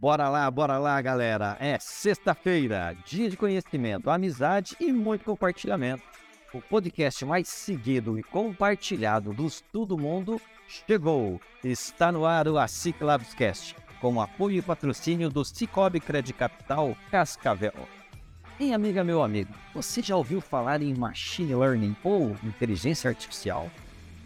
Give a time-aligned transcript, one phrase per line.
[0.00, 1.58] Bora lá, bora lá, galera.
[1.60, 6.02] É sexta-feira, dia de conhecimento, amizade e muito compartilhamento.
[6.54, 11.38] O podcast mais seguido e compartilhado dos todo mundo chegou.
[11.62, 12.96] Está no ar o ASIC
[14.00, 17.74] com apoio e patrocínio do Cicobi Credit Capital Cascavel.
[18.58, 23.70] E amiga, meu amigo, você já ouviu falar em Machine Learning ou Inteligência Artificial?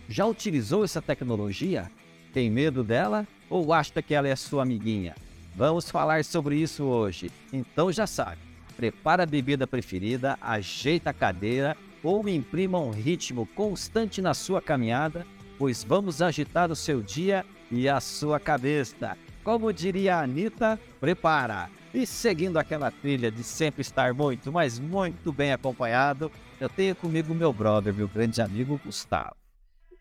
[0.09, 1.91] Já utilizou essa tecnologia?
[2.33, 5.17] Tem medo dela ou acha que ela é sua amiguinha?
[5.57, 7.31] Vamos falar sobre isso hoje.
[7.53, 8.41] Então já sabe,
[8.77, 15.25] prepara a bebida preferida, ajeita a cadeira ou imprima um ritmo constante na sua caminhada,
[15.57, 19.17] pois vamos agitar o seu dia e a sua cabeça.
[19.45, 21.71] Como diria a Anitta, prepara!
[21.95, 27.33] E seguindo aquela trilha de sempre estar muito, mas muito bem acompanhado, eu tenho comigo
[27.33, 29.37] meu brother, meu grande amigo Gustavo.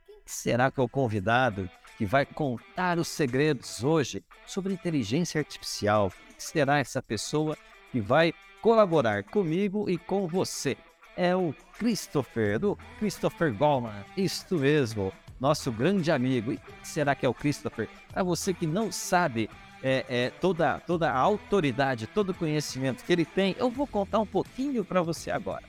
[0.08, 6.12] Quem será que é o convidado que vai contar os segredos hoje sobre inteligência artificial?
[6.38, 7.58] Será essa pessoa
[7.92, 10.78] que vai colaborar comigo e com você?
[11.16, 16.54] É o Christopher, do Christopher Goldman, isto mesmo nosso grande amigo.
[16.54, 17.90] E será que é o Christopher?
[18.12, 19.50] Para você que não sabe
[19.84, 24.20] é, é, toda, toda a autoridade, todo o conhecimento que ele tem, eu vou contar
[24.20, 25.64] um pouquinho para você agora.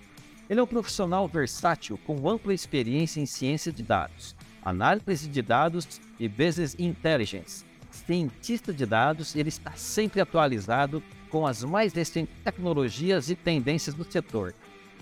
[0.48, 6.00] Ele é um profissional versátil com ampla experiência em ciência de dados, análise de dados
[6.18, 7.64] e business intelligence.
[7.90, 14.04] Cientista de dados, ele está sempre atualizado com as mais recentes tecnologias e tendências do
[14.04, 14.54] setor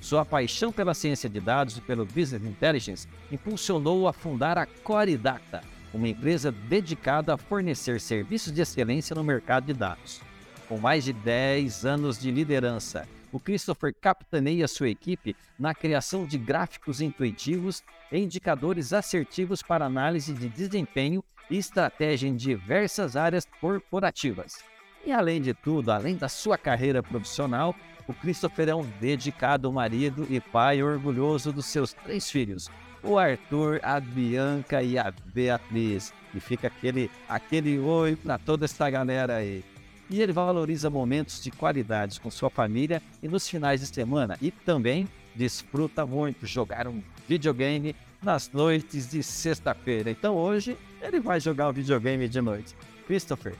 [0.02, 5.16] sua paixão pela ciência de dados e pelo business intelligence impulsionou a fundar a Core
[5.16, 5.62] Data,
[5.94, 10.20] uma empresa dedicada a fornecer serviços de excelência no mercado de dados.
[10.68, 16.36] Com mais de 10 anos de liderança, o Christopher capitaneia sua equipe na criação de
[16.36, 17.82] gráficos intuitivos
[18.12, 24.58] e indicadores assertivos para análise de desempenho e estratégia em diversas áreas corporativas.
[25.04, 27.74] E além de tudo, além da sua carreira profissional,
[28.06, 32.70] o Christopher é um dedicado marido e pai orgulhoso dos seus três filhos,
[33.02, 36.12] o Arthur, a Bianca e a Beatriz.
[36.34, 39.64] E fica aquele, aquele oi para toda essa galera aí.
[40.10, 44.36] E ele valoriza momentos de qualidade com sua família e nos finais de semana.
[44.40, 50.10] E também desfruta muito jogar um videogame nas noites de sexta-feira.
[50.10, 52.74] Então hoje ele vai jogar um videogame de noite.
[53.06, 53.54] Christopher,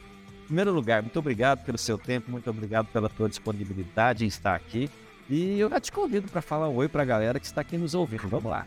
[0.46, 4.90] primeiro lugar, muito obrigado pelo seu tempo, muito obrigado pela tua disponibilidade em estar aqui.
[5.28, 7.78] E eu já te convido para falar um oi para a galera que está aqui
[7.78, 8.28] nos ouvindo.
[8.28, 8.66] Vamos lá.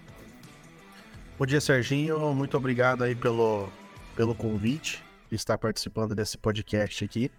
[1.38, 2.34] Bom dia, Serginho.
[2.34, 3.70] Muito obrigado aí pelo,
[4.16, 7.30] pelo convite estar participando desse podcast aqui.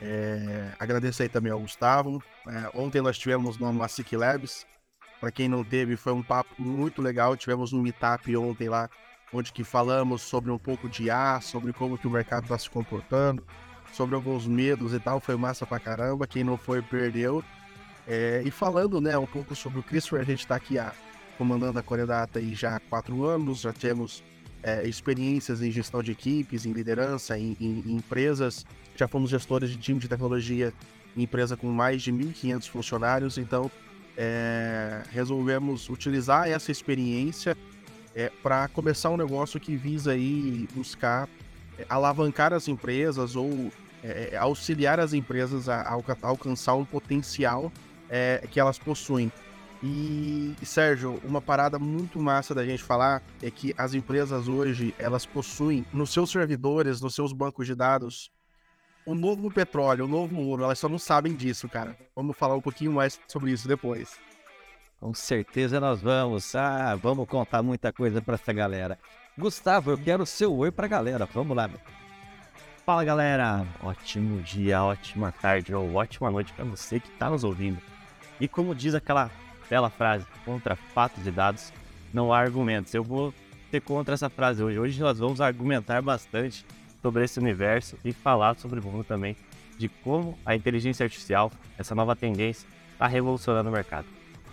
[0.00, 2.22] É, agradeço aí também ao Gustavo.
[2.46, 4.66] É, ontem nós tivemos no Massic Labs.
[5.20, 7.36] Para quem não teve, foi um papo muito legal.
[7.36, 8.90] Tivemos um meetup ontem lá
[9.32, 12.68] onde que falamos sobre um pouco de IA, sobre como que o mercado está se
[12.68, 13.44] comportando,
[13.92, 17.42] sobre alguns medos e tal, foi massa pra caramba, quem não foi perdeu.
[18.06, 20.92] É, e falando né, um pouco sobre o Christopher, a gente está aqui a,
[21.38, 24.22] comandando a Coredata aí já há quatro anos, já temos
[24.62, 28.66] é, experiências em gestão de equipes, em liderança, em, em, em empresas,
[28.96, 30.72] já fomos gestores de time de tecnologia
[31.16, 33.70] em empresa com mais de 1.500 funcionários, então
[34.16, 37.56] é, resolvemos utilizar essa experiência
[38.14, 41.28] é, para começar um negócio que visa aí buscar
[41.78, 43.70] é, alavancar as empresas ou
[44.02, 47.72] é, é auxiliar as empresas a, a, alcançar um potencial
[48.08, 49.32] é, que elas possuem.
[49.82, 55.26] E, Sérgio, uma parada muito massa da gente falar é que as empresas hoje, elas
[55.26, 58.30] possuem nos seus servidores, nos seus bancos de dados,
[59.04, 61.96] o novo petróleo, o novo ouro, elas só não sabem disso, cara.
[62.14, 64.18] Vamos falar um pouquinho mais sobre isso depois.
[65.00, 66.54] Com certeza nós vamos.
[66.54, 68.98] Ah, vamos contar muita coisa para essa galera.
[69.36, 71.26] Gustavo, eu quero o seu oi para a galera.
[71.34, 71.68] Vamos lá.
[72.86, 73.66] Fala, galera.
[73.82, 77.80] Ótimo dia, ótima tarde ou ótima noite para você que está nos ouvindo.
[78.40, 79.30] E como diz aquela
[79.68, 81.72] bela frase, contra fatos e dados,
[82.12, 82.94] não há argumentos.
[82.94, 83.34] Eu vou
[83.72, 84.78] ter contra essa frase hoje.
[84.78, 86.64] Hoje nós vamos argumentar bastante
[87.02, 89.36] sobre esse universo e falar sobre o mundo também,
[89.76, 94.06] de como a inteligência artificial, essa nova tendência, está revolucionando o mercado.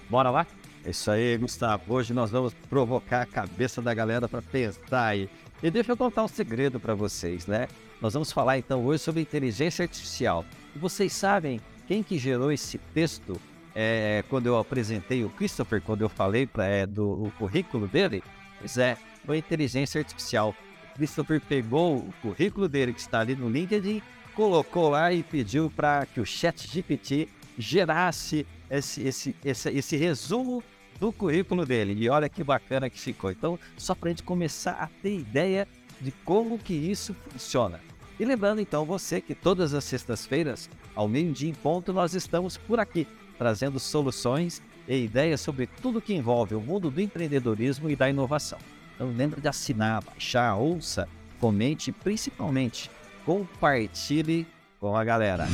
[0.09, 0.47] Bora lá?
[0.83, 1.93] É isso aí, Gustavo.
[1.93, 5.29] Hoje nós vamos provocar a cabeça da galera para pensar aí.
[5.61, 7.67] E deixa eu contar um segredo para vocês, né?
[8.01, 10.45] Nós vamos falar então hoje sobre inteligência artificial.
[10.75, 13.39] E vocês sabem quem que gerou esse texto
[13.75, 18.23] é, quando eu apresentei o Christopher, quando eu falei é, do currículo dele,
[18.57, 20.55] pois é, foi inteligência artificial.
[20.99, 24.01] Christopher pegou o currículo dele que está ali no LinkedIn,
[24.35, 30.61] colocou lá e pediu para que o Chat GPT gerasse esse, esse, esse, esse resumo
[30.99, 31.95] do currículo dele.
[31.97, 33.31] E olha que bacana que ficou.
[33.31, 35.65] Então, só para a gente começar a ter ideia
[36.01, 37.79] de como que isso funciona.
[38.19, 42.77] E lembrando então você que todas as sextas-feiras, ao meio-dia em ponto, nós estamos por
[42.77, 43.07] aqui,
[43.37, 48.59] trazendo soluções e ideias sobre tudo que envolve o mundo do empreendedorismo e da inovação.
[48.99, 51.07] Então lembre de assinar, baixar, ouça,
[51.39, 52.91] comente e principalmente
[53.25, 54.45] compartilhe
[54.77, 55.45] com a galera.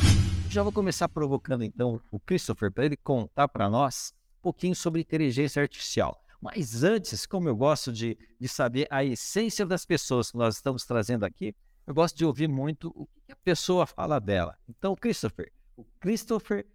[0.50, 5.00] Já vou começar provocando então o Christopher para ele contar para nós um pouquinho sobre
[5.00, 6.20] inteligência artificial.
[6.42, 10.84] Mas antes, como eu gosto de, de saber a essência das pessoas que nós estamos
[10.84, 11.54] trazendo aqui,
[11.86, 14.58] eu gosto de ouvir muito o que a pessoa fala dela.
[14.68, 16.66] Então, Christopher, o Christopher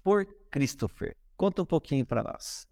[0.00, 1.16] por Christopher.
[1.36, 2.69] Conta um pouquinho para nós.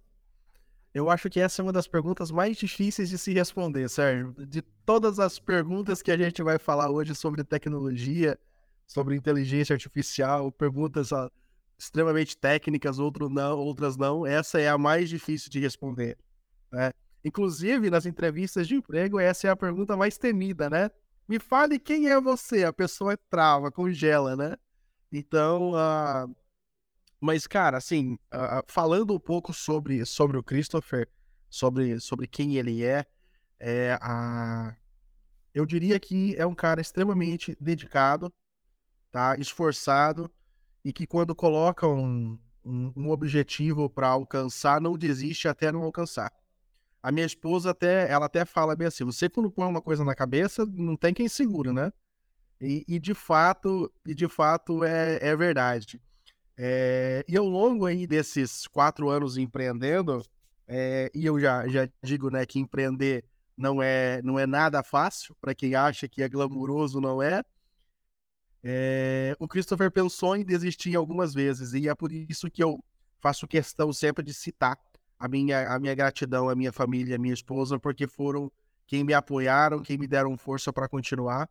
[0.99, 4.35] Eu acho que essa é uma das perguntas mais difíceis de se responder, Sérgio.
[4.37, 8.37] De todas as perguntas que a gente vai falar hoje sobre tecnologia,
[8.85, 11.31] sobre inteligência artificial, perguntas ó,
[11.79, 16.19] extremamente técnicas, não, outras não, essa é a mais difícil de responder.
[16.73, 16.91] Né?
[17.25, 20.91] Inclusive, nas entrevistas de emprego, essa é a pergunta mais temida, né?
[21.29, 22.65] Me fale quem é você.
[22.65, 24.57] A pessoa trava, congela, né?
[25.13, 26.35] Então, uh...
[27.21, 31.09] mas, cara, assim, uh, falando um pouco sobre, sobre o Christopher,
[31.49, 33.05] sobre, sobre quem ele é,
[33.59, 34.75] é uh...
[35.55, 38.33] eu diria que é um cara extremamente dedicado,
[39.11, 39.37] tá?
[39.37, 40.31] esforçado,
[40.85, 46.33] e que quando coloca um, um, um objetivo para alcançar, não desiste até não alcançar
[47.03, 50.15] a minha esposa até, ela até fala bem assim, você quando põe uma coisa na
[50.15, 51.93] cabeça, não tem quem segura, né?
[52.61, 56.01] E, e de fato, e de fato é, é verdade.
[56.61, 60.21] É, e ao longo aí desses quatro anos empreendendo,
[60.67, 63.25] é, e eu já, já digo né, que empreender
[63.57, 67.45] não é, não é nada fácil, para quem acha que é glamuroso, não é.
[68.63, 69.37] é.
[69.39, 72.83] O Christopher pensou em desistir algumas vezes, e é por isso que eu
[73.21, 74.77] faço questão sempre de citar
[75.17, 78.51] a minha, a minha gratidão à minha família, à minha esposa, porque foram
[78.87, 81.49] quem me apoiaram, quem me deram força para continuar.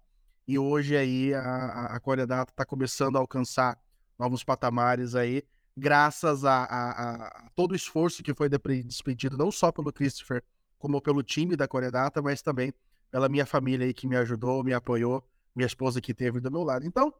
[0.48, 3.77] E hoje aí a, a Coreia Data está começando a alcançar
[4.18, 5.44] novos patamares aí,
[5.75, 10.44] graças a, a, a, todo o esforço que foi despedido, não só pelo Christopher,
[10.80, 12.74] como pelo time da Coreia Data, mas também
[13.12, 15.24] pela minha família aí que me ajudou, me apoiou,
[15.56, 16.86] minha esposa que esteve do meu lado.
[16.86, 17.14] Então,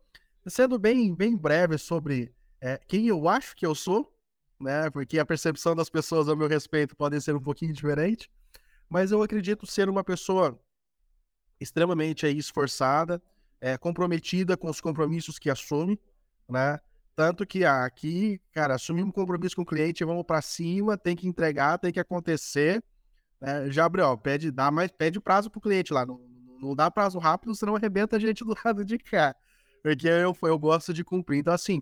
[0.48, 4.14] sendo bem, bem breve sobre é, quem eu acho que eu sou,
[4.60, 4.90] né?
[4.90, 8.30] Porque a percepção das pessoas a meu respeito pode ser um pouquinho diferente,
[8.90, 10.60] mas eu acredito ser uma pessoa
[11.60, 13.22] extremamente aí, esforçada,
[13.60, 16.00] é, comprometida com os compromissos que assume,
[16.48, 16.80] né?
[17.18, 21.28] Tanto que aqui, cara, assumir um compromisso com o cliente, vamos para cima, tem que
[21.28, 22.84] entregar, tem que acontecer.
[23.42, 23.72] Né?
[23.72, 26.06] Já abriu, pede, dá mais, pede prazo pro cliente lá.
[26.06, 26.22] Não,
[26.62, 29.36] não dá prazo rápido, senão arrebenta a gente do lado de cá.
[29.82, 31.40] Porque eu, eu gosto de cumprir.
[31.40, 31.82] Então, assim,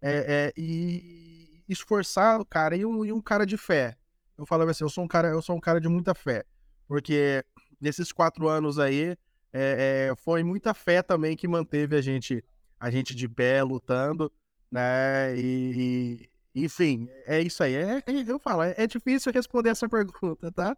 [0.00, 3.96] é, é, e, esforçado, cara, e um, e um cara de fé.
[4.38, 6.44] Eu falava assim, eu sou um cara, eu sou um cara de muita fé.
[6.86, 7.44] Porque
[7.80, 9.16] nesses quatro anos aí,
[9.52, 12.44] é, é, foi muita fé também que manteve a gente,
[12.78, 14.30] a gente de pé, lutando,
[14.70, 15.36] né?
[15.36, 17.74] E, e enfim, é isso aí.
[17.74, 20.76] É, é, eu falo, é, é difícil responder essa pergunta, tá?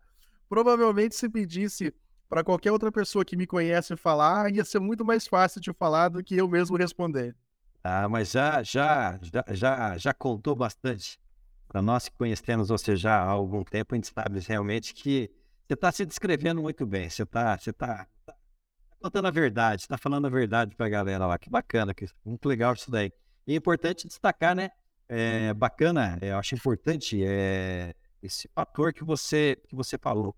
[0.48, 1.94] Provavelmente se pedisse
[2.28, 6.08] para qualquer outra pessoa que me conhece falar, ia ser muito mais fácil de falar
[6.08, 7.34] do que eu mesmo responder.
[7.82, 9.18] Ah, mas já, já,
[9.50, 11.18] já, já, contou bastante.
[11.66, 15.30] Para nós que conhecemos você já há algum tempo, a gente sabe realmente que
[15.66, 17.08] você está se descrevendo muito bem.
[17.08, 18.06] Você está você tá
[19.00, 21.38] contando a verdade, está falando a verdade para a galera lá.
[21.38, 23.12] Que bacana, que muito legal isso daí.
[23.48, 24.70] E é importante destacar, né?
[25.08, 30.36] É bacana, eu acho importante é, esse fator que você, que você falou,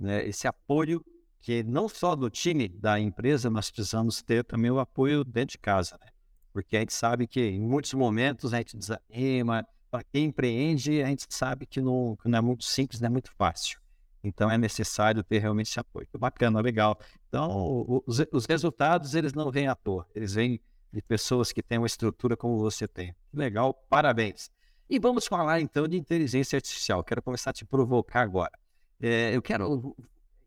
[0.00, 0.26] né?
[0.26, 1.04] Esse apoio
[1.38, 5.58] que não só do time da empresa, nós precisamos ter também o apoio dentro de
[5.58, 6.08] casa, né?
[6.50, 9.68] porque a gente sabe que em muitos momentos a gente desanima.
[9.90, 13.10] Para quem empreende, a gente sabe que não, que não é muito simples, não é
[13.10, 13.78] muito fácil.
[14.24, 16.08] Então é necessário ter realmente esse apoio.
[16.18, 16.98] Bacana, legal.
[17.28, 20.06] Então, os, os resultados, eles não vêm à toa.
[20.14, 20.58] Eles vêm
[20.92, 23.14] de pessoas que têm uma estrutura como você tem.
[23.32, 24.50] Legal, parabéns.
[24.88, 27.02] E vamos falar então de inteligência artificial.
[27.02, 28.52] Quero começar a te provocar agora.
[29.00, 29.94] É, eu quero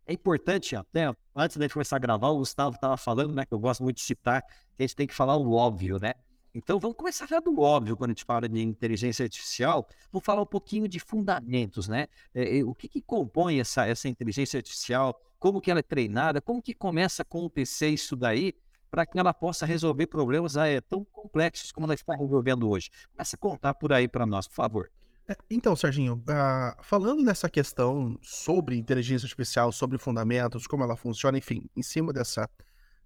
[0.09, 3.59] é importante até, antes de começar a gravar, o Gustavo estava falando, né, que eu
[3.59, 6.15] gosto muito de citar, que a gente tem que falar o óbvio, né?
[6.51, 9.87] Então vamos começar já do óbvio quando a gente fala de inteligência artificial.
[10.11, 12.07] Vou falar um pouquinho de fundamentos, né?
[12.33, 15.21] É, é, o que, que compõe essa, essa inteligência artificial?
[15.37, 16.41] Como que ela é treinada?
[16.41, 18.55] Como que começa a acontecer isso daí
[18.89, 22.89] para que ela possa resolver problemas é, tão complexos como ela está resolvendo hoje?
[23.11, 24.91] Começa a contar por aí para nós, por favor.
[25.27, 31.37] É, então, Serginho, uh, falando nessa questão sobre inteligência artificial, sobre fundamentos, como ela funciona,
[31.37, 32.49] enfim, em cima dessa,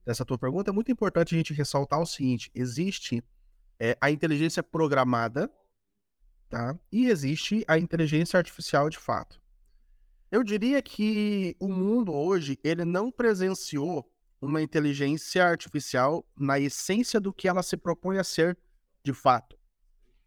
[0.06, 3.22] dessa tua pergunta, é muito importante a gente ressaltar o seguinte: existe
[3.78, 5.52] é, a inteligência programada,
[6.50, 6.80] tá?
[6.90, 9.42] E existe a inteligência artificial de fato.
[10.32, 14.10] Eu diria que o mundo hoje ele não presenciou
[14.44, 18.58] uma inteligência artificial na essência do que ela se propõe a ser
[19.02, 19.58] de fato,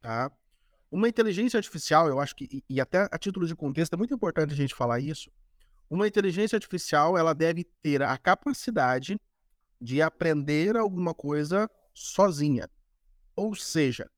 [0.00, 0.32] tá?
[0.90, 4.54] Uma inteligência artificial, eu acho que, e até a título de contexto, é muito importante
[4.54, 5.30] a gente falar isso.
[5.90, 9.20] Uma inteligência artificial, ela deve ter a capacidade
[9.78, 12.70] de aprender alguma coisa sozinha.
[13.34, 14.10] Ou seja,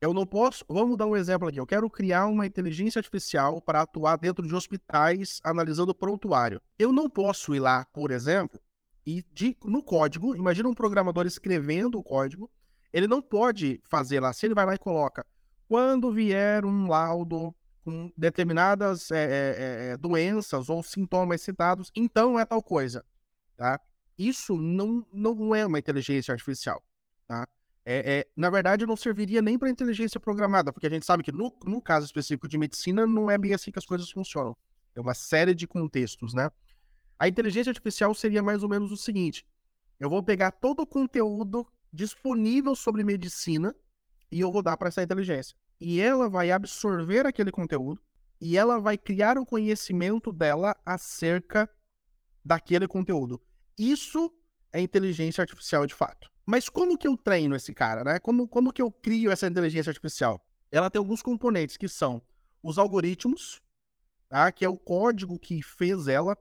[0.00, 0.64] eu não posso.
[0.66, 1.60] Vamos dar um exemplo aqui.
[1.60, 6.62] Eu quero criar uma inteligência artificial para atuar dentro de hospitais analisando prontuário.
[6.78, 8.58] Eu não posso ir lá, por exemplo,
[9.06, 12.50] e de, no código, imagina um programador escrevendo o código,
[12.92, 14.32] ele não pode fazer lá.
[14.32, 15.24] Se ele vai lá e coloca
[15.68, 17.54] quando vier um laudo
[17.84, 23.04] com determinadas é, é, doenças ou sintomas citados, então é tal coisa,
[23.56, 23.80] tá?
[24.18, 26.82] Isso não, não é uma inteligência artificial,
[27.26, 27.46] tá?
[27.84, 31.32] É, é, na verdade, não serviria nem para inteligência programada, porque a gente sabe que
[31.32, 34.56] no, no caso específico de medicina não é bem assim que as coisas funcionam.
[34.94, 36.50] É uma série de contextos, né?
[37.20, 39.46] A inteligência artificial seria mais ou menos o seguinte:
[40.00, 43.76] eu vou pegar todo o conteúdo disponível sobre medicina
[44.32, 45.54] e eu vou dar para essa inteligência.
[45.78, 48.00] E ela vai absorver aquele conteúdo
[48.40, 51.68] e ela vai criar o conhecimento dela acerca
[52.42, 53.38] daquele conteúdo.
[53.78, 54.32] Isso
[54.72, 56.30] é inteligência artificial de fato.
[56.46, 58.18] Mas como que eu treino esse cara, né?
[58.18, 60.40] Como, como que eu crio essa inteligência artificial?
[60.72, 62.22] Ela tem alguns componentes que são
[62.62, 63.60] os algoritmos,
[64.28, 64.50] tá?
[64.50, 66.36] que é o código que fez ela.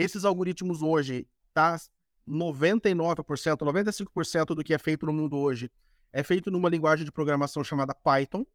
[0.00, 1.76] Esses algoritmos hoje tá
[2.26, 3.24] 99%,
[3.58, 5.70] 95% do que é feito no mundo hoje
[6.10, 8.46] é feito numa linguagem de programação chamada Python,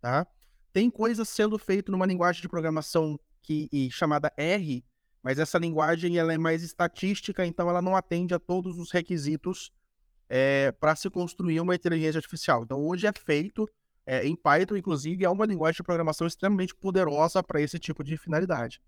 [0.00, 0.24] tá?
[0.72, 4.84] Tem coisas sendo feito numa linguagem de programação que e, chamada R,
[5.22, 9.72] mas essa linguagem ela é mais estatística, então ela não atende a todos os requisitos
[10.28, 12.62] é, para se construir uma inteligência artificial.
[12.62, 13.68] Então hoje é feito
[14.06, 18.16] é, em Python, inclusive, é uma linguagem de programação extremamente poderosa para esse tipo de
[18.16, 18.80] finalidade.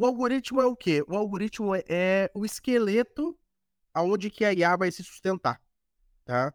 [0.00, 1.04] O algoritmo é o quê?
[1.08, 3.36] O algoritmo é, é o esqueleto
[3.92, 5.60] aonde que a IA vai se sustentar,
[6.24, 6.54] tá?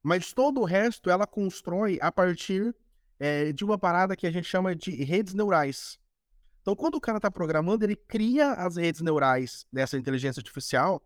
[0.00, 2.72] Mas todo o resto ela constrói a partir
[3.18, 5.98] é, de uma parada que a gente chama de redes neurais.
[6.60, 11.02] Então, quando o cara está programando, ele cria as redes neurais dessa inteligência artificial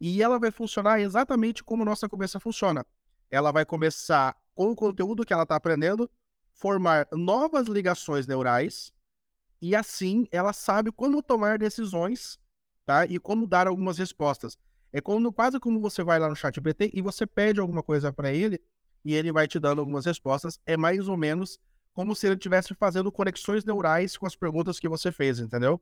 [0.00, 2.86] e ela vai funcionar exatamente como nossa cabeça funciona.
[3.28, 6.08] Ela vai começar com o conteúdo que ela está aprendendo,
[6.54, 8.92] formar novas ligações neurais
[9.62, 12.36] e assim ela sabe como tomar decisões,
[12.84, 13.06] tá?
[13.06, 14.58] E como dar algumas respostas.
[14.92, 18.12] É como, quase como você vai lá no chat GPT e você pede alguma coisa
[18.12, 18.60] para ele
[19.04, 20.60] e ele vai te dando algumas respostas.
[20.66, 21.60] É mais ou menos
[21.94, 25.80] como se ele estivesse fazendo conexões neurais com as perguntas que você fez, entendeu?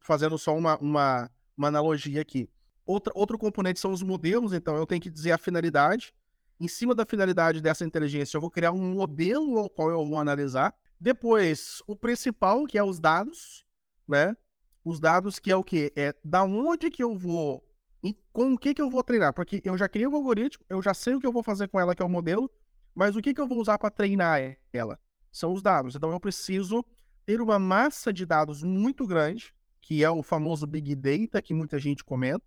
[0.00, 2.48] Fazendo só uma, uma, uma analogia aqui.
[2.86, 6.14] Outra, outro componente são os modelos, então eu tenho que dizer a finalidade.
[6.58, 10.18] Em cima da finalidade dessa inteligência, eu vou criar um modelo ao qual eu vou
[10.18, 10.74] analisar.
[11.00, 13.64] Depois, o principal, que é os dados,
[14.06, 14.36] né?
[14.84, 15.92] Os dados que é o quê?
[15.94, 17.64] É da onde que eu vou
[18.02, 19.32] e com o que, que eu vou treinar?
[19.32, 21.78] Porque eu já criei o algoritmo, eu já sei o que eu vou fazer com
[21.80, 22.50] ela, que é o modelo,
[22.94, 24.98] mas o que, que eu vou usar para treinar ela?
[25.30, 25.94] São os dados.
[25.94, 26.84] Então eu preciso
[27.26, 31.78] ter uma massa de dados muito grande, que é o famoso Big Data, que muita
[31.78, 32.44] gente comenta.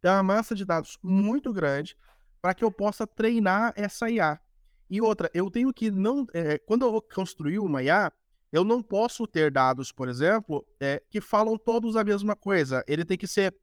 [0.00, 1.96] Ter uma massa de dados muito grande
[2.40, 4.40] para que eu possa treinar essa IA.
[4.90, 6.26] E outra, eu tenho que não.
[6.32, 8.12] É, quando eu vou construir uma IA,
[8.50, 12.82] eu não posso ter dados, por exemplo, é, que falam todos a mesma coisa.
[12.86, 13.54] Ele tem que ser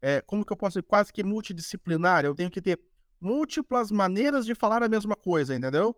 [0.00, 2.80] é, como que eu posso dizer, quase que multidisciplinar, eu tenho que ter
[3.20, 5.94] múltiplas maneiras de falar a mesma coisa, entendeu?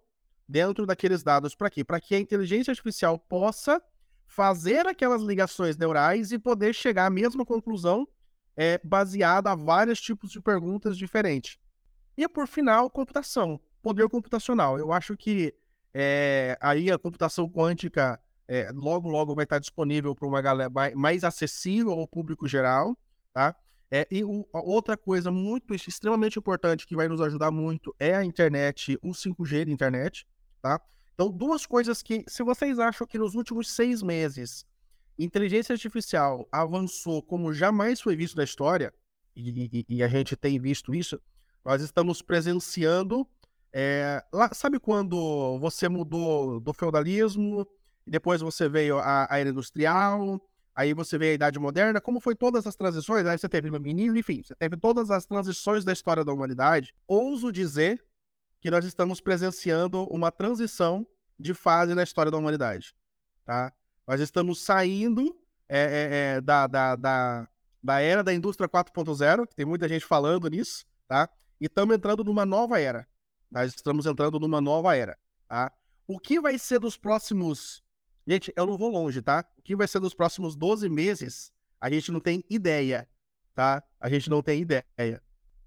[0.49, 1.85] Dentro daqueles dados para quê?
[1.85, 3.81] Para que a inteligência artificial possa
[4.27, 8.09] fazer aquelas ligações neurais e poder chegar à mesma conclusão
[8.57, 11.59] é, baseada a vários tipos de perguntas diferentes.
[12.17, 14.79] E por final, computação, poder computacional.
[14.79, 15.55] Eu acho que
[15.93, 21.25] é, aí a computação quântica é, logo, logo vai estar disponível para uma galera mais
[21.25, 22.97] acessível ao público geral,
[23.33, 23.55] tá?
[23.91, 28.25] É, e o, outra coisa muito, extremamente importante que vai nos ajudar muito é a
[28.25, 30.27] internet, o 5G de internet,
[30.63, 30.81] tá?
[31.15, 34.65] Então, duas coisas que, se vocês acham que nos últimos seis meses
[35.19, 38.93] inteligência artificial avançou como jamais foi visto na história,
[39.37, 41.21] e, e, e a gente tem visto isso,
[41.65, 43.27] nós estamos presenciando.
[43.73, 47.67] É, lá, sabe quando você mudou do feudalismo,
[48.07, 50.41] depois você veio a, a era industrial,
[50.75, 53.81] Aí você vê a Idade Moderna, como foi todas as transições, aí você teve o
[53.81, 56.95] menino, enfim, você teve todas as transições da história da humanidade.
[57.07, 58.03] Ouso dizer
[58.59, 61.07] que nós estamos presenciando uma transição
[61.39, 62.95] de fase na história da humanidade,
[63.45, 63.73] tá?
[64.07, 65.37] Nós estamos saindo
[65.69, 67.49] é, é, é, da, da, da,
[67.83, 71.29] da era da indústria 4.0, que tem muita gente falando nisso, tá?
[71.61, 73.07] E estamos entrando numa nova era.
[73.53, 75.71] Nós estamos entrando numa nova era, tá?
[76.07, 77.83] O que vai ser dos próximos...
[78.27, 79.45] Gente, eu não vou longe, tá?
[79.59, 83.07] O que vai ser dos próximos 12 meses, a gente não tem ideia,
[83.55, 83.85] tá?
[84.01, 85.23] A gente não tem ideia.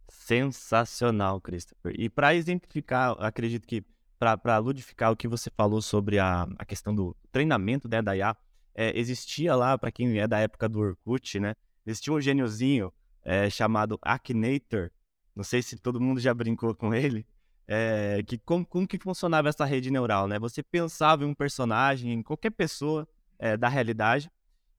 [0.10, 1.94] Sensacional, Christopher.
[2.00, 3.86] E para exemplificar, acredito que
[4.18, 8.36] para ludificar o que você falou sobre a, a questão do treinamento né, da IA,
[8.74, 11.54] é, existia lá, para quem é da época do Orkut, né?
[11.86, 14.90] Existia um gêniozinho é, chamado Akinator,
[15.36, 17.28] não sei se todo mundo já brincou com ele,
[17.68, 20.38] é, que como, como, que funcionava essa rede neural, né?
[20.40, 23.08] Você pensava em um personagem, em qualquer pessoa
[23.40, 24.30] é, da realidade,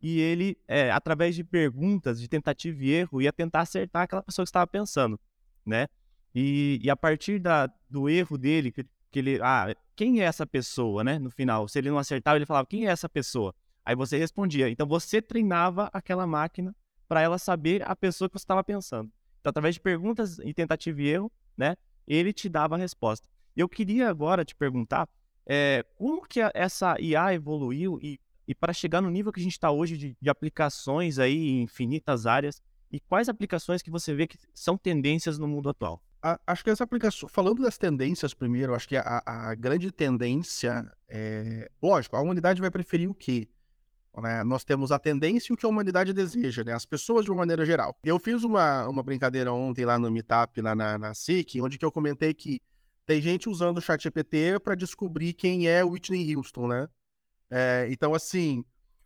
[0.01, 4.45] e ele, é, através de perguntas, de tentativa e erro, ia tentar acertar aquela pessoa
[4.45, 5.19] que estava pensando,
[5.65, 5.89] né?
[6.35, 10.47] E, e a partir da, do erro dele, que, que, ele, ah, quem é essa
[10.47, 11.19] pessoa, né?
[11.19, 13.55] No final, se ele não acertava, ele falava, quem é essa pessoa?
[13.85, 14.69] Aí você respondia.
[14.69, 16.75] Então você treinava aquela máquina
[17.09, 19.11] para ela saber a pessoa que você estava pensando.
[19.41, 21.77] Então, através de perguntas e tentativa e erro, né?
[22.07, 23.29] Ele te dava a resposta.
[23.57, 25.09] Eu queria agora te perguntar
[25.47, 29.53] é, como que essa IA evoluiu e e para chegar no nível que a gente
[29.53, 34.27] está hoje de, de, aplicações aí em infinitas áreas, e quais aplicações que você vê
[34.27, 36.01] que são tendências no mundo atual?
[36.23, 40.89] A, acho que as aplicações, falando das tendências primeiro, acho que a, a grande tendência
[41.09, 43.49] é, lógico, a humanidade vai preferir o quê?
[44.23, 44.43] Né?
[44.45, 46.73] Nós temos a tendência e o que a humanidade deseja, né?
[46.73, 47.97] As pessoas de uma maneira geral.
[48.03, 51.85] Eu fiz uma, uma brincadeira ontem lá no Meetup, lá na, na SIC, onde que
[51.85, 52.61] eu comentei que
[53.05, 56.89] tem gente usando o ChatGPT para descobrir quem é Whitney Houston, né?
[57.51, 58.65] É, então, assim,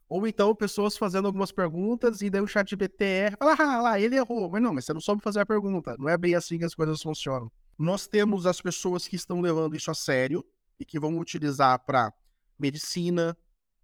[0.09, 4.17] ou então pessoas fazendo algumas perguntas e daí o chat GPT erra, ah, lá, ele
[4.17, 4.51] errou.
[4.51, 5.97] Mas não, mas você não soube fazer a pergunta.
[5.99, 7.51] Não é bem assim que as coisas funcionam.
[7.79, 10.45] Nós temos as pessoas que estão levando isso a sério
[10.79, 12.13] e que vão utilizar para
[12.59, 13.37] medicina,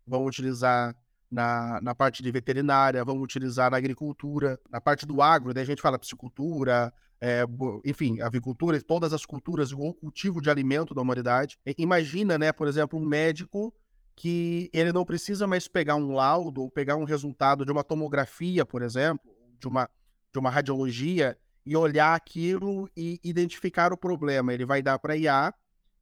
[0.06, 0.96] vão utilizar
[1.36, 5.66] na, na parte de veterinária, vão utilizar na agricultura, na parte do agro, daí a
[5.66, 7.44] gente fala piscicultura, é,
[7.84, 11.58] enfim, avicultura, todas as culturas, o cultivo de alimento da humanidade.
[11.76, 13.70] Imagina, né, por exemplo, um médico
[14.14, 18.64] que ele não precisa mais pegar um laudo ou pegar um resultado de uma tomografia,
[18.64, 19.90] por exemplo, de uma,
[20.32, 24.54] de uma radiologia, e olhar aquilo e identificar o problema.
[24.54, 25.52] Ele vai dar para IA,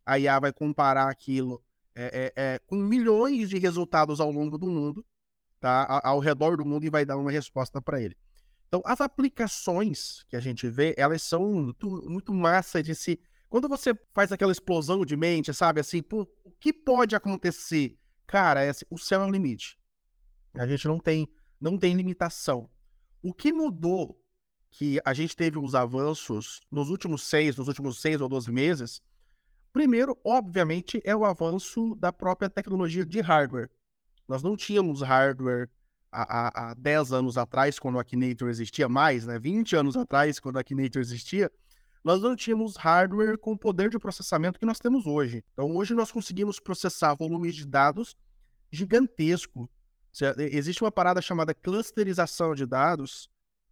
[0.07, 1.61] a IA vai comparar aquilo
[1.97, 5.05] é, é, é, com milhões de resultados ao longo do mundo,
[5.65, 6.01] tá?
[6.05, 8.15] ao redor do mundo, e vai dar uma resposta para ele.
[8.69, 13.19] Então, as aplicações que a gente vê, elas são muito, muito massa de se.
[13.49, 17.97] Quando você faz aquela explosão de mente, sabe assim, pô, o que pode acontecer?
[18.27, 19.79] Cara, é assim, o céu é o limite.
[20.53, 21.27] A gente não tem,
[21.59, 22.69] não tem limitação.
[23.23, 24.21] O que mudou
[24.71, 29.01] que a gente teve os avanços nos últimos seis, nos últimos seis ou doze meses,
[29.73, 33.71] primeiro, obviamente, é o avanço da própria tecnologia de hardware.
[34.29, 35.69] Nós não tínhamos hardware
[36.11, 39.39] há, há, há 10 anos atrás, quando o Akinator existia mais, né?
[39.39, 41.51] 20 anos atrás, quando o Akinator existia,
[42.03, 45.43] nós não tínhamos hardware com o poder de processamento que nós temos hoje.
[45.53, 48.15] Então, hoje nós conseguimos processar volumes de dados
[48.71, 49.69] gigantesco.
[50.39, 53.29] Existe uma parada chamada clusterização de dados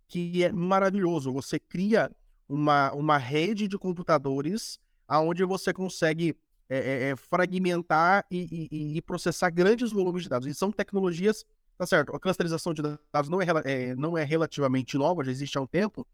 [0.09, 1.33] que é maravilhoso.
[1.33, 2.11] Você cria
[2.49, 6.35] uma, uma rede de computadores aonde você consegue
[6.73, 10.49] é, é, é fragmentar e, e, e, processar grandes volumes de dados.
[10.49, 11.45] E são tecnologias,
[11.77, 12.17] tá certo?
[12.17, 12.81] A clusterização de
[13.13, 16.07] dados não é, é, não é relativamente nova, já existe há um tempo,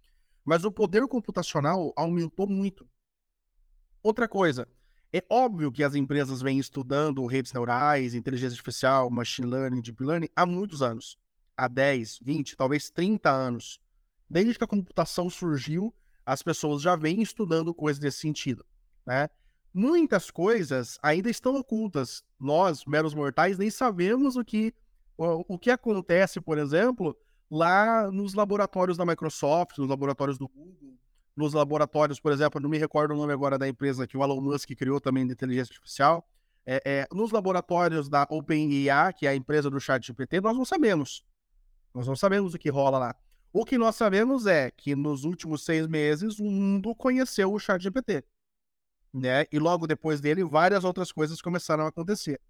[0.45, 2.89] mas o poder computacional aumentou muito.
[4.03, 4.67] Outra coisa,
[5.13, 10.29] é óbvio que as empresas vêm estudando redes neurais, inteligência artificial, machine learning, deep learning
[10.35, 11.17] há muitos anos.
[11.57, 13.81] Há 10, 20, talvez 30 anos.
[14.29, 15.95] Desde que a computação surgiu,
[16.27, 18.65] as pessoas já vêm estudando coisas nesse sentido.
[19.07, 19.29] Né?
[19.79, 22.25] Muitas coisas ainda estão ocultas.
[22.41, 24.75] Nós, meros mortais, nem sabemos o que,
[25.17, 27.17] o, o que acontece, por exemplo,
[27.49, 30.99] lá nos laboratórios da Microsoft, nos laboratórios do Google,
[31.37, 34.41] nos laboratórios, por exemplo, não me recordo o nome agora da empresa que o Elon
[34.41, 36.29] Musk criou também de inteligência artificial,
[36.67, 40.65] é, é, nos laboratórios da OpenIA, que é a empresa do chat GPT, nós não
[40.65, 41.25] sabemos.
[41.95, 43.17] Nós não sabemos o que rola lá.
[43.53, 47.81] O que nós sabemos é que nos últimos seis meses o mundo conheceu o chat
[47.81, 48.25] GPT.
[49.13, 49.47] Né?
[49.51, 52.41] E logo depois dele, várias outras coisas começaram a acontecer.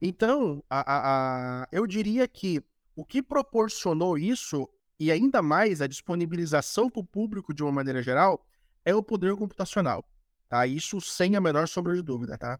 [0.00, 2.62] Então, a, a, a, eu diria que
[2.96, 4.68] o que proporcionou isso,
[4.98, 8.44] e ainda mais a disponibilização para o público de uma maneira geral,
[8.84, 10.04] é o poder computacional.
[10.48, 10.66] Tá?
[10.66, 12.36] Isso sem a menor sombra de dúvida.
[12.36, 12.58] Tá?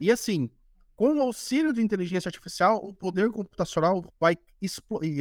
[0.00, 0.50] E assim,
[0.96, 4.36] com o auxílio de inteligência artificial, o poder computacional vai,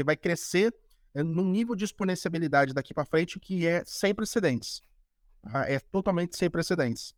[0.04, 0.74] vai crescer
[1.14, 4.82] eh, num nível de exponenciabilidade daqui para frente que é sem precedentes.
[5.44, 5.70] Tá?
[5.70, 7.14] É totalmente sem precedentes.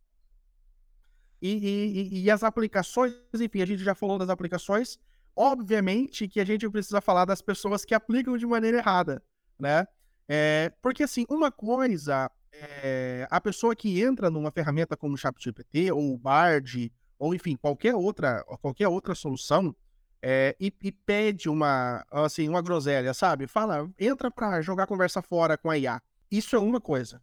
[1.40, 4.98] E, e, e, as aplicações, enfim, a gente já falou das aplicações.
[5.34, 9.22] Obviamente que a gente precisa falar das pessoas que aplicam de maneira errada,
[9.58, 9.86] né?
[10.28, 15.90] É, porque, assim, uma coisa é a pessoa que entra numa ferramenta como o ChatGPT
[15.92, 19.74] ou o Bard, ou enfim, qualquer outra, qualquer outra solução,
[20.22, 23.46] é, e, e, pede uma, assim, uma groselha, sabe?
[23.46, 26.02] Fala, entra para jogar conversa fora com a IA.
[26.30, 27.22] Isso é uma coisa.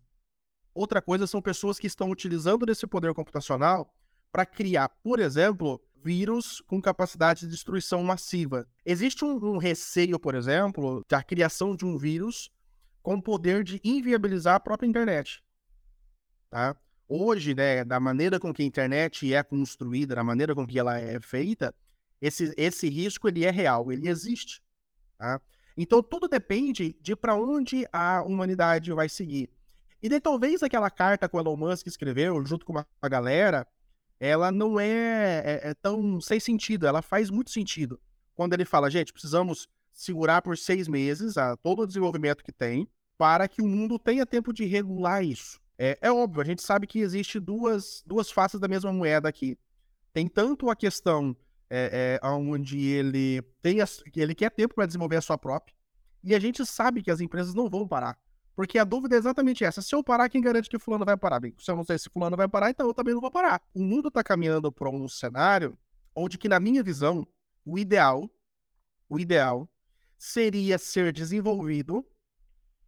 [0.73, 3.93] Outra coisa são pessoas que estão utilizando desse poder computacional
[4.37, 8.67] para criar, por exemplo, vírus com capacidade de destruição massiva.
[8.85, 12.51] Existe um, um receio, por exemplo, da criação de um vírus
[13.01, 15.43] com poder de inviabilizar a própria internet.
[16.51, 16.77] Tá?
[17.09, 20.99] Hoje, né, da maneira com que a internet é construída, da maneira com que ela
[20.99, 21.73] é feita,
[22.21, 24.61] esse, esse risco ele é real, ele existe.
[25.17, 25.41] Tá?
[25.75, 29.49] Então tudo depende de para onde a humanidade vai seguir.
[29.99, 33.65] E daí talvez aquela carta que o Elon Musk escreveu junto com uma galera,
[34.19, 37.99] ela não é, é, é tão sem sentido, ela faz muito sentido.
[38.35, 42.87] Quando ele fala, gente, precisamos segurar por seis meses a todo o desenvolvimento que tem,
[43.17, 45.59] para que o mundo tenha tempo de regular isso.
[45.77, 49.57] É, é, óbvio, a gente sabe que existe duas, duas faces da mesma moeda aqui.
[50.13, 51.35] Tem tanto a questão
[51.69, 55.75] é, é, onde ele tem a, ele quer tempo para desenvolver a sua própria.
[56.23, 58.17] E a gente sabe que as empresas não vão parar.
[58.57, 59.83] Porque a dúvida é exatamente essa.
[59.83, 61.39] Se eu parar, quem garante que fulano vai parar?
[61.39, 63.61] Bem, se eu não sei se fulano vai parar, então eu também não vou parar.
[63.71, 65.77] O mundo está caminhando para um cenário
[66.15, 67.27] onde que, na minha visão,
[67.63, 68.27] o ideal,
[69.07, 69.69] o ideal
[70.17, 72.03] seria ser desenvolvido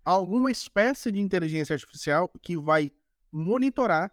[0.04, 2.92] alguma espécie de inteligência artificial que vai
[3.32, 4.12] monitorar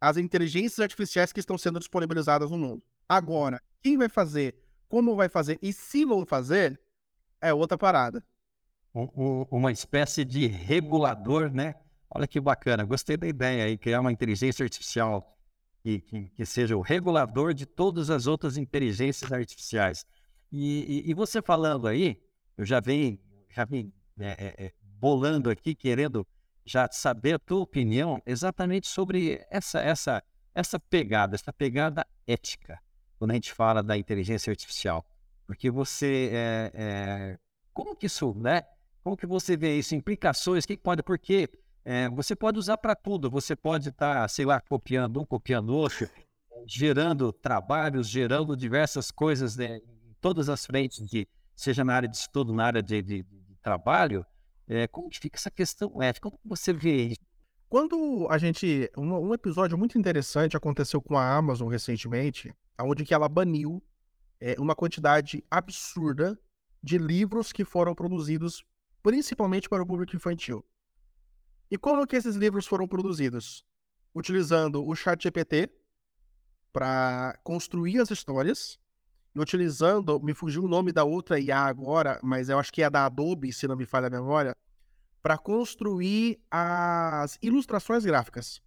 [0.00, 2.82] as inteligências artificiais que estão sendo disponibilizadas no mundo.
[3.08, 4.54] Agora, quem vai fazer,
[4.88, 6.80] como vai fazer e se vão fazer,
[7.40, 8.24] é outra parada.
[8.92, 11.74] Uma espécie de regulador, né?
[12.10, 15.36] Olha que bacana, gostei da ideia aí, criar uma inteligência artificial
[15.82, 20.04] que, que, que seja o regulador de todas as outras inteligências artificiais.
[20.50, 22.20] E, e, e você falando aí,
[22.58, 26.26] eu já vim, já vim é, é, bolando aqui, querendo
[26.64, 30.22] já saber a tua opinião exatamente sobre essa, essa,
[30.52, 32.80] essa pegada, essa pegada ética
[33.20, 35.04] quando a gente fala da inteligência artificial.
[35.46, 36.30] Porque você.
[36.32, 37.38] É, é,
[37.72, 38.62] como que isso, né?
[39.02, 39.94] Como que você vê isso?
[39.94, 41.02] Implicações, o que pode.
[41.02, 41.48] Porque
[41.84, 43.30] é, você pode usar para tudo.
[43.30, 46.08] Você pode estar, tá, sei lá, copiando um, copiando outro,
[46.66, 52.16] gerando trabalhos, gerando diversas coisas né, em todas as frentes, de, seja na área de
[52.16, 54.24] estudo, na área de, de, de trabalho.
[54.68, 56.30] É, como que fica essa questão ética?
[56.30, 57.30] Como você vê isso?
[57.68, 58.90] Quando a gente.
[58.96, 63.82] Um, um, episódio muito interessante aconteceu com a Amazon recentemente, onde que ela baniu
[64.40, 66.38] é, uma quantidade absurda
[66.82, 68.64] de livros que foram produzidos
[69.02, 70.64] principalmente para o público infantil.
[71.70, 73.64] E como que esses livros foram produzidos?
[74.14, 75.70] Utilizando o ChatGPT
[76.72, 78.78] para construir as histórias,
[79.34, 82.90] e utilizando, me fugiu o nome da outra IA agora, mas eu acho que é
[82.90, 84.56] da Adobe, se não me falha a memória,
[85.22, 88.60] para construir as ilustrações gráficas.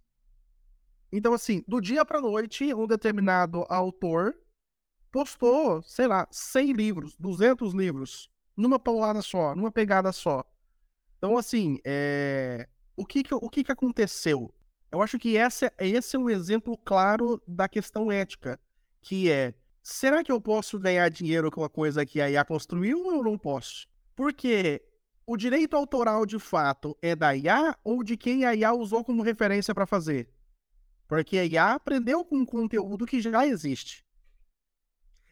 [1.12, 4.34] Então, assim, do dia para noite, um determinado autor
[5.12, 10.44] postou, sei lá, 100 livros, 200 livros, numa paulada só, numa pegada só.
[11.18, 12.68] Então, assim, é...
[12.96, 14.52] o, que, que, o que, que aconteceu?
[14.92, 18.60] Eu acho que esse, esse é um exemplo claro da questão ética,
[19.00, 23.04] que é, será que eu posso ganhar dinheiro com a coisa que a IA construiu
[23.04, 23.88] ou eu não posso?
[24.14, 24.80] Porque
[25.26, 29.22] o direito autoral de fato é da IA ou de quem a IA usou como
[29.22, 30.28] referência para fazer?
[31.08, 34.03] Porque a IA aprendeu com um conteúdo que já existe.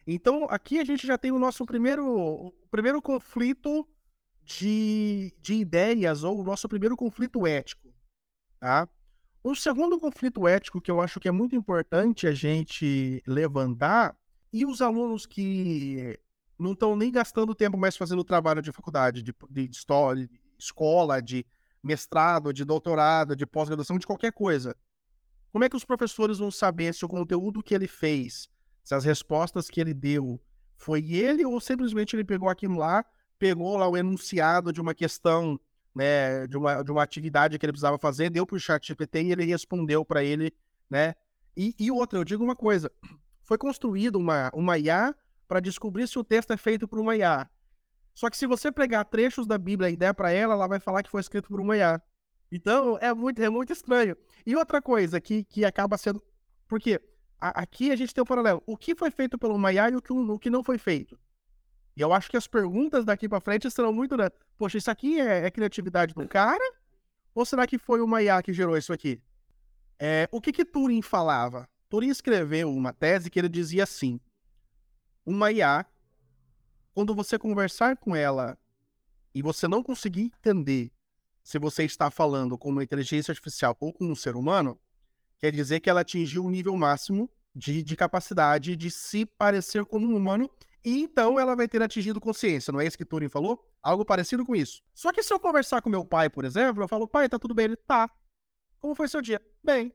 [0.05, 3.87] Então, aqui a gente já tem o nosso primeiro, o primeiro conflito
[4.43, 7.93] de, de ideias, ou o nosso primeiro conflito ético.
[8.59, 8.87] Tá?
[9.43, 14.17] O segundo conflito ético que eu acho que é muito importante a gente levantar,
[14.51, 16.19] e os alunos que
[16.59, 21.21] não estão nem gastando tempo mais fazendo trabalho de faculdade, de, de história, de escola,
[21.21, 21.45] de
[21.81, 24.75] mestrado, de doutorado, de pós-graduação, de qualquer coisa.
[25.51, 28.49] Como é que os professores vão saber se o conteúdo que ele fez,
[28.83, 30.39] se as respostas que ele deu,
[30.75, 33.05] foi ele ou simplesmente ele pegou aquilo lá,
[33.39, 35.59] pegou lá o enunciado de uma questão,
[35.95, 39.23] né, de uma, de uma atividade que ele precisava fazer, deu para o chat GPT
[39.23, 40.53] e ele respondeu para ele,
[40.89, 41.15] né?
[41.55, 42.91] E, e outra, eu digo uma coisa,
[43.43, 45.15] foi construído uma, uma IA
[45.47, 47.49] para descobrir se o texto é feito por uma IA.
[48.13, 51.03] Só que se você pegar trechos da Bíblia e der para ela, ela vai falar
[51.03, 52.01] que foi escrito por uma IA.
[52.51, 54.15] Então, é muito, é muito estranho.
[54.45, 56.21] E outra coisa que, que acaba sendo.
[56.67, 57.01] Porque
[57.43, 58.63] a, aqui a gente tem um paralelo.
[58.65, 61.19] O que foi feito por uma IA e o que, o que não foi feito?
[61.95, 64.15] E eu acho que as perguntas daqui para frente serão muito.
[64.15, 64.29] Né?
[64.57, 66.63] Poxa, isso aqui é, é criatividade do cara?
[67.35, 69.21] Ou será que foi uma IA que gerou isso aqui?
[69.99, 71.67] É, o que que Turing falava?
[71.89, 74.21] Turing escreveu uma tese que ele dizia assim:
[75.25, 75.85] uma IA,
[76.93, 78.57] quando você conversar com ela
[79.35, 80.91] e você não conseguir entender
[81.43, 84.79] se você está falando com uma inteligência artificial ou com um ser humano,
[85.43, 90.07] quer dizer que ela atingiu o nível máximo de, de capacidade de se parecer como
[90.07, 90.49] um humano
[90.85, 93.69] e então ela vai ter atingido consciência, não é isso que Turing falou?
[93.81, 94.81] Algo parecido com isso.
[94.93, 97.53] Só que se eu conversar com meu pai, por exemplo, eu falo, pai, tá tudo
[97.53, 97.65] bem?
[97.65, 98.09] Ele, tá.
[98.79, 99.41] Como foi seu dia?
[99.61, 99.93] Bem.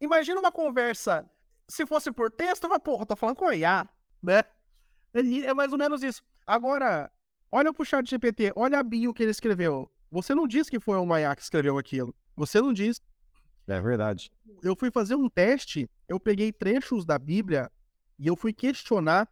[0.00, 1.30] Imagina uma conversa,
[1.68, 3.88] se fosse por texto, mas porra, tô falando com a IA,
[4.20, 4.42] né?
[5.14, 6.20] É mais ou menos isso.
[6.44, 7.12] Agora,
[7.52, 9.88] olha pro chat GPT, olha a bio que ele escreveu.
[10.10, 12.12] Você não diz que foi o Maia que escreveu aquilo.
[12.34, 13.00] Você não diz.
[13.68, 14.32] É verdade.
[14.62, 17.70] Eu fui fazer um teste, eu peguei trechos da Bíblia
[18.18, 19.28] e eu fui questionar,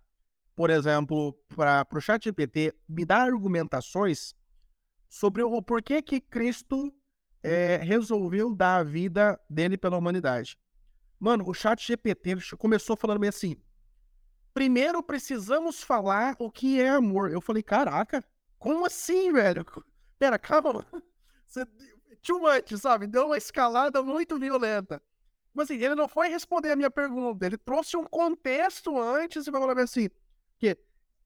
[0.55, 4.35] por exemplo, para o chat GPT me dar argumentações
[5.09, 6.93] sobre o porquê que Cristo
[7.43, 10.59] é, resolveu dar a vida dele pela humanidade.
[11.19, 13.57] Mano, o chat GPT começou falando meio assim,
[14.53, 17.31] primeiro precisamos falar o que é amor.
[17.31, 18.23] Eu falei, caraca,
[18.59, 19.65] como assim, velho?
[20.19, 20.87] Pera, calma.
[21.47, 21.65] Você,
[22.27, 23.07] too much, sabe?
[23.07, 25.01] Deu uma escalada muito violenta.
[25.55, 27.47] Mas assim, ele não foi responder a minha pergunta.
[27.47, 30.09] Ele trouxe um contexto antes e falou assim,
[30.59, 30.77] que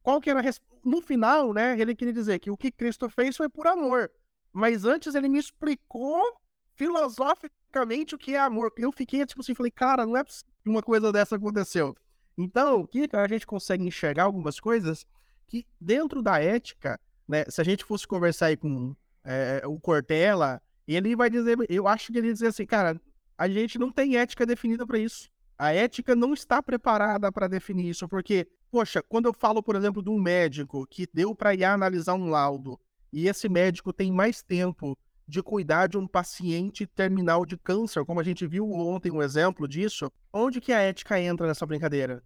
[0.02, 0.52] qual que era a
[0.84, 1.78] no final, né?
[1.78, 4.10] Ele queria dizer que o que Cristo fez foi por amor.
[4.52, 6.22] Mas antes ele me explicou
[6.74, 8.72] filosoficamente o que é amor.
[8.76, 10.32] Eu fiquei tipo assim, falei, cara, não é que
[10.66, 11.94] uma coisa dessa aconteceu.
[12.38, 15.04] Então, que a gente consegue enxergar algumas coisas
[15.46, 16.98] que dentro da ética
[17.30, 20.60] né, se a gente fosse conversar aí com é, o Cortella,
[20.94, 23.00] ele vai dizer, eu acho que ele dizer assim, cara,
[23.37, 25.31] a gente não tem ética definida para isso.
[25.59, 30.03] A ética não está preparada para definir isso, porque, poxa, quando eu falo, por exemplo,
[30.03, 32.81] de um médico que deu para ir analisar um laudo
[33.12, 38.20] e esse médico tem mais tempo de cuidar de um paciente terminal de câncer, como
[38.20, 42.22] a gente viu ontem um exemplo disso, onde que a ética entra nessa brincadeira?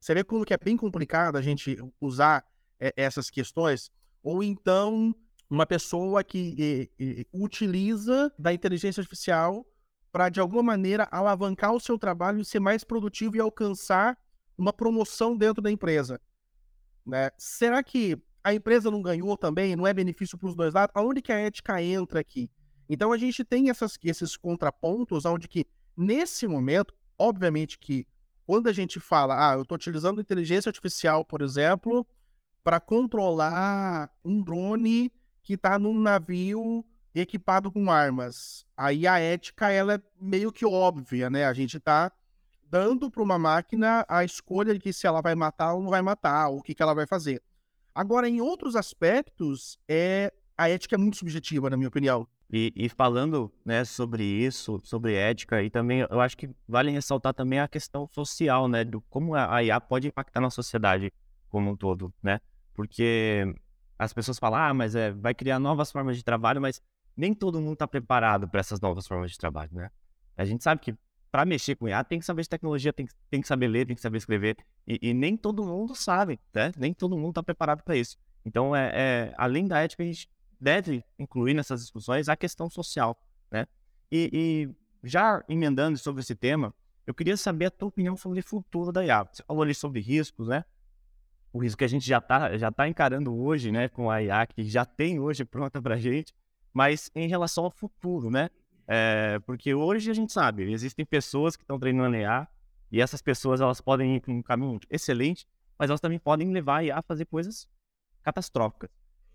[0.00, 2.44] Você vê como que é bem complicado a gente usar
[2.80, 3.90] é, essas questões?
[4.22, 5.14] Ou então,
[5.52, 9.66] uma pessoa que e, e, utiliza da inteligência artificial
[10.10, 14.16] para, de alguma maneira, alavancar o seu trabalho e ser mais produtivo e alcançar
[14.56, 16.18] uma promoção dentro da empresa.
[17.04, 17.30] Né?
[17.36, 19.76] Será que a empresa não ganhou também?
[19.76, 20.90] Não é benefício para os dois lados?
[20.96, 22.50] Aonde que a ética entra aqui?
[22.88, 28.06] Então, a gente tem essas, esses contrapontos onde que, nesse momento, obviamente que
[28.46, 32.06] quando a gente fala, ah, eu estou utilizando inteligência artificial, por exemplo,
[32.64, 35.12] para controlar um drone
[35.42, 38.64] que está num navio equipado com armas.
[38.76, 41.44] Aí a ética ela é meio que óbvia, né?
[41.44, 42.10] A gente está
[42.70, 46.00] dando para uma máquina a escolha de que se ela vai matar ou não vai
[46.00, 47.42] matar, o que, que ela vai fazer.
[47.94, 52.26] Agora, em outros aspectos, é a ética é muito subjetiva, na minha opinião.
[52.50, 57.32] E, e, falando né, sobre isso, sobre ética, e também eu acho que vale ressaltar
[57.32, 58.84] também a questão social, né?
[58.84, 61.12] Do como a IA pode impactar na sociedade
[61.48, 62.40] como um todo, né?
[62.74, 63.54] Porque
[64.02, 66.82] as pessoas falam, ah, mas é, vai criar novas formas de trabalho, mas
[67.16, 69.90] nem todo mundo está preparado para essas novas formas de trabalho, né?
[70.36, 70.94] A gente sabe que
[71.30, 73.94] para mexer com IA tem que saber de tecnologia, tem, tem que saber ler, tem
[73.94, 76.72] que saber escrever, e, e nem todo mundo sabe, né?
[76.76, 78.18] Nem todo mundo está preparado para isso.
[78.44, 80.28] Então, é, é, além da ética, a gente
[80.60, 83.16] deve incluir nessas discussões a questão social,
[83.50, 83.66] né?
[84.10, 86.74] E, e já emendando sobre esse tema,
[87.06, 89.24] eu queria saber a tua opinião sobre o futuro da IA.
[89.32, 90.64] Você falou ali sobre riscos, né?
[91.52, 94.46] O risco que a gente já está já tá encarando hoje, né, com a IA,
[94.46, 96.34] que já tem hoje pronta para a gente,
[96.72, 98.48] mas em relação ao futuro, né?
[98.88, 102.48] É, porque hoje a gente sabe, existem pessoas que estão treinando IA
[102.90, 105.46] e essas pessoas elas podem ir para um caminho excelente,
[105.78, 107.68] mas elas também podem levar a IA a fazer coisas
[108.22, 108.90] catastróficas.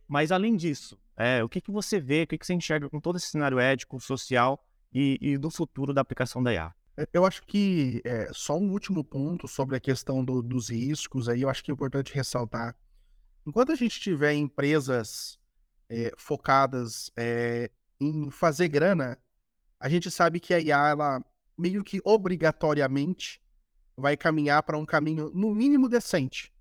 [0.08, 3.00] Mas além disso, é, o que, que você vê, o que, que você enxerga com
[3.00, 6.74] todo esse cenário ético, social e, e do futuro da aplicação da IA?
[6.98, 11.30] É, eu acho que é, só um último ponto sobre a questão do, dos riscos
[11.30, 12.76] aí, eu acho que é importante ressaltar.
[13.46, 15.40] Enquanto a gente tiver empresas
[15.88, 17.70] é, focadas é,
[18.02, 19.18] em fazer grana,
[19.80, 21.26] a gente sabe que a IA, ela
[21.58, 23.42] meio que obrigatoriamente
[23.96, 26.52] vai caminhar para um caminho, no mínimo, decente.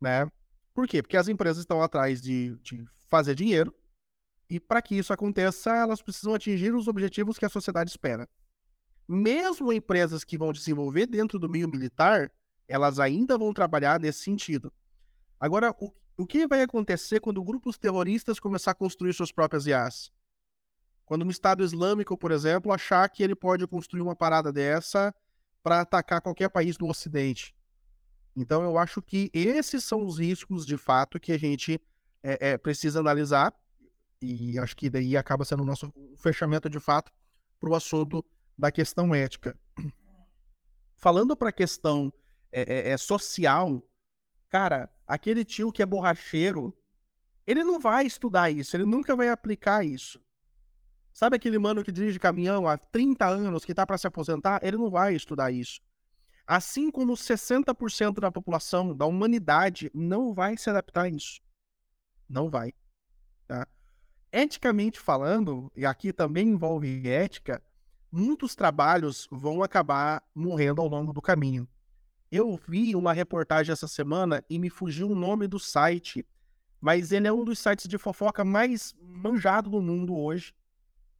[0.00, 0.26] Né?
[0.74, 1.02] Por quê?
[1.02, 3.74] Porque as empresas estão atrás de, de fazer dinheiro,
[4.50, 8.28] e para que isso aconteça, elas precisam atingir os objetivos que a sociedade espera
[9.12, 12.32] mesmo empresas que vão desenvolver dentro do meio militar,
[12.66, 14.72] elas ainda vão trabalhar nesse sentido.
[15.38, 20.10] Agora, o, o que vai acontecer quando grupos terroristas começar a construir suas próprias IAs?
[21.04, 25.14] Quando um Estado Islâmico, por exemplo, achar que ele pode construir uma parada dessa
[25.62, 27.54] para atacar qualquer país do Ocidente.
[28.34, 31.80] Então, eu acho que esses são os riscos, de fato, que a gente
[32.22, 33.52] é, é, precisa analisar.
[34.22, 37.12] E acho que daí acaba sendo o nosso fechamento, de fato,
[37.60, 38.24] para o assunto
[38.62, 39.58] da questão ética.
[40.96, 42.12] falando para a questão
[42.52, 43.82] é, é, é, social,
[44.48, 46.72] cara, aquele tio que é borracheiro,
[47.44, 50.22] ele não vai estudar isso, ele nunca vai aplicar isso.
[51.12, 54.60] Sabe aquele mano que dirige caminhão há 30 anos, que tá para se aposentar?
[54.62, 55.80] Ele não vai estudar isso.
[56.46, 61.40] Assim como 60% da população, da humanidade, não vai se adaptar a isso.
[62.28, 62.72] Não vai.
[63.48, 63.66] Tá?
[64.30, 67.60] Eticamente falando, e aqui também envolve ética,
[68.12, 71.66] muitos trabalhos vão acabar morrendo ao longo do caminho.
[72.30, 76.26] Eu vi uma reportagem essa semana e me fugiu o nome do site,
[76.80, 80.54] mas ele é um dos sites de fofoca mais manjado do mundo hoje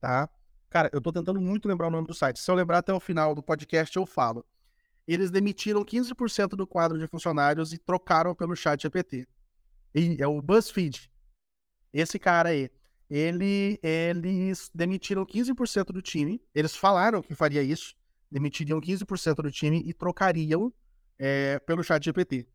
[0.02, 0.28] tá?
[0.68, 2.40] Cara, eu tô tentando muito lembrar o nome do site.
[2.40, 4.44] Se eu lembrar até o final do podcast, eu falo.
[5.06, 9.28] Eles demitiram 15% do quadro de funcionários e trocaram pelo chat GPT.
[9.94, 11.10] E é o BuzzFeed.
[11.92, 12.68] Esse cara aí.
[13.14, 16.42] Ele, eles demitiram 15% do time.
[16.54, 17.94] Eles falaram que faria isso.
[18.30, 20.72] Demitiriam 15% do time e trocariam
[21.18, 22.48] é, pelo chat GPT.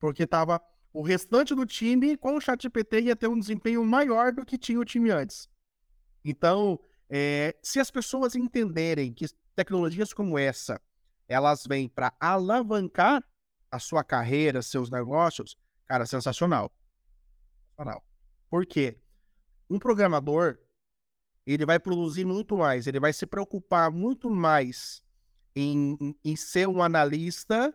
[0.00, 0.60] Porque tava
[0.92, 4.58] o restante do time com o chat GPT ia ter um desempenho maior do que
[4.58, 5.48] tinha o time antes.
[6.24, 10.80] Então, é, se as pessoas entenderem que tecnologias como essa,
[11.28, 13.22] elas vêm para alavancar
[13.70, 16.72] a sua carreira, seus negócios, cara, sensacional.
[17.70, 18.04] Sensacional.
[18.50, 18.98] Por quê?
[19.72, 20.58] Um programador,
[21.46, 25.02] ele vai produzir muito mais, ele vai se preocupar muito mais
[25.56, 27.74] em, em ser um analista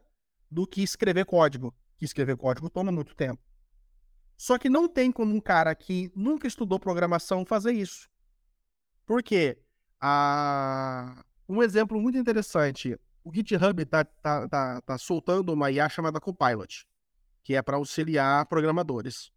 [0.49, 1.73] do que escrever código.
[1.97, 3.41] Que escrever código toma muito tempo.
[4.37, 8.07] Só que não tem como um cara que nunca estudou programação fazer isso.
[9.03, 9.57] Por quê?
[9.99, 12.95] Ah, um exemplo muito interessante.
[13.23, 16.87] O GitHub está tá, tá, tá soltando uma IA chamada Copilot,
[17.43, 19.31] que é para auxiliar programadores.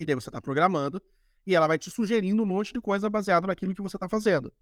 [0.00, 1.00] E daí você está programando
[1.46, 4.52] e ela vai te sugerindo um monte de coisa baseado naquilo que você está fazendo.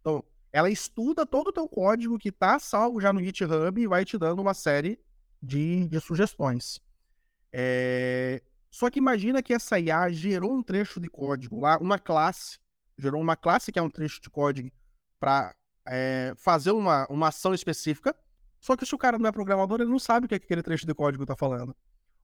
[0.00, 4.04] Então, ela estuda todo o teu código que está salvo já no GitHub e vai
[4.04, 4.98] te dando uma série
[5.42, 6.80] de, de sugestões.
[7.52, 8.42] É...
[8.70, 12.58] Só que imagina que essa IA gerou um trecho de código lá, uma classe
[12.98, 14.70] gerou uma classe que é um trecho de código
[15.18, 15.54] para
[15.86, 18.14] é, fazer uma, uma ação específica.
[18.60, 20.44] Só que se o cara não é programador, ele não sabe o que, é que
[20.44, 21.74] aquele trecho de código está falando.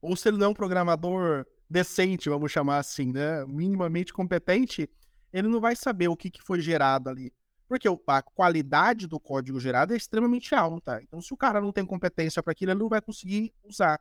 [0.00, 3.44] Ou se ele não é um programador decente, vamos chamar assim, né?
[3.46, 4.88] minimamente competente,
[5.32, 7.32] ele não vai saber o que, que foi gerado ali.
[7.68, 11.02] Porque a qualidade do código gerado é extremamente alta.
[11.02, 14.00] Então, se o cara não tem competência para aquilo, ele não vai conseguir usar.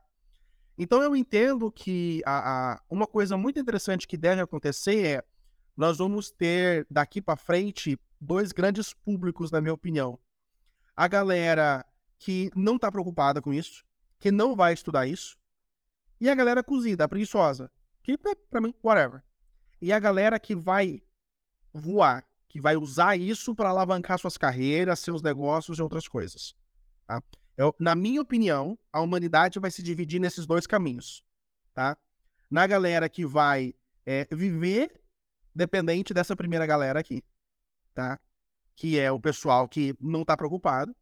[0.78, 5.24] Então, eu entendo que a, a, uma coisa muito interessante que deve acontecer é
[5.76, 10.18] nós vamos ter daqui para frente dois grandes públicos, na minha opinião.
[10.96, 11.86] A galera
[12.18, 13.84] que não está preocupada com isso,
[14.20, 15.38] que não vai estudar isso,
[16.20, 17.72] e a galera cozida, preguiçosa,
[18.04, 19.24] que para mim, whatever.
[19.82, 21.02] E a galera que vai
[21.74, 26.56] voar, que vai usar isso para alavancar suas carreiras, seus negócios e outras coisas.
[27.06, 27.22] Tá?
[27.56, 31.24] Eu, na minha opinião, a humanidade vai se dividir nesses dois caminhos.
[31.74, 31.98] Tá?
[32.50, 33.74] Na galera que vai
[34.06, 35.02] é, viver
[35.54, 37.24] dependente dessa primeira galera aqui,
[37.94, 38.20] tá?
[38.76, 40.96] Que é o pessoal que não tá preocupado,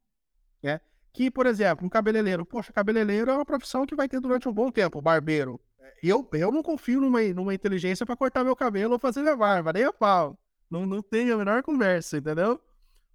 [0.64, 0.80] né?
[1.16, 2.46] Que, por exemplo, um cabeleireiro.
[2.46, 5.60] Poxa, cabeleireiro é uma profissão que vai ter durante um bom tempo, barbeiro.
[6.04, 9.72] Eu, eu não confio numa, numa inteligência para cortar meu cabelo ou fazer minha barba,
[9.72, 10.38] nem a pau.
[10.70, 12.60] Não, não tem a menor conversa, entendeu?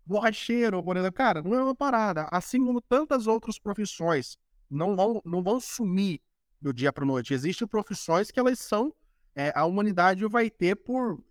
[0.06, 2.26] Borracheiro, por exemplo, cara, não é uma parada.
[2.32, 4.38] Assim como tantas outras profissões
[4.70, 6.22] não vão, não vão sumir
[6.60, 7.34] do dia para noite.
[7.34, 8.94] Existem profissões que elas são.
[9.34, 11.22] É, a humanidade vai ter por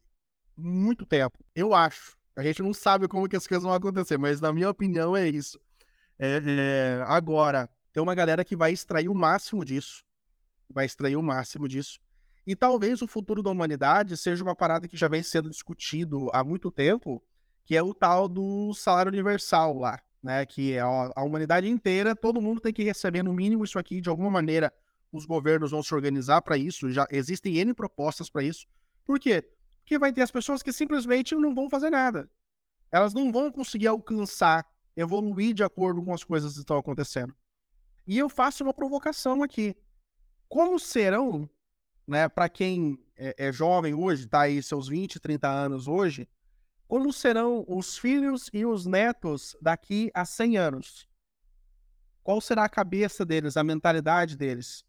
[0.56, 1.44] muito tempo.
[1.56, 2.16] Eu acho.
[2.36, 5.28] A gente não sabe como que as coisas vão acontecer, mas na minha opinião é
[5.28, 5.60] isso.
[6.20, 10.04] É, é, agora, tem uma galera que vai extrair o máximo disso.
[10.70, 12.00] Vai extrair o máximo disso.
[12.46, 16.44] E talvez o futuro da humanidade seja uma parada que já vem sendo discutido há
[16.44, 17.24] muito tempo,
[17.64, 20.46] que é o tal do salário universal lá, né?
[20.46, 24.10] Que é a, humanidade inteira, todo mundo tem que receber no mínimo isso aqui de
[24.10, 24.74] alguma maneira.
[25.12, 28.68] Os governos vão se organizar para isso, já existem N propostas para isso.
[29.06, 29.44] Por quê?
[29.90, 32.30] que vai ter as pessoas que simplesmente não vão fazer nada.
[32.92, 34.64] Elas não vão conseguir alcançar,
[35.00, 37.36] evoluir de acordo com as coisas que estão acontecendo.
[38.06, 39.76] E eu faço uma provocação aqui.
[40.48, 41.50] Como serão,
[42.08, 46.28] né, para quem é, é, jovem hoje, está aí seus 20, 30 anos hoje,
[46.88, 51.08] como serão os filhos e os netos daqui a 100 anos?
[52.24, 54.84] Qual será a cabeça deles, a mentalidade deles?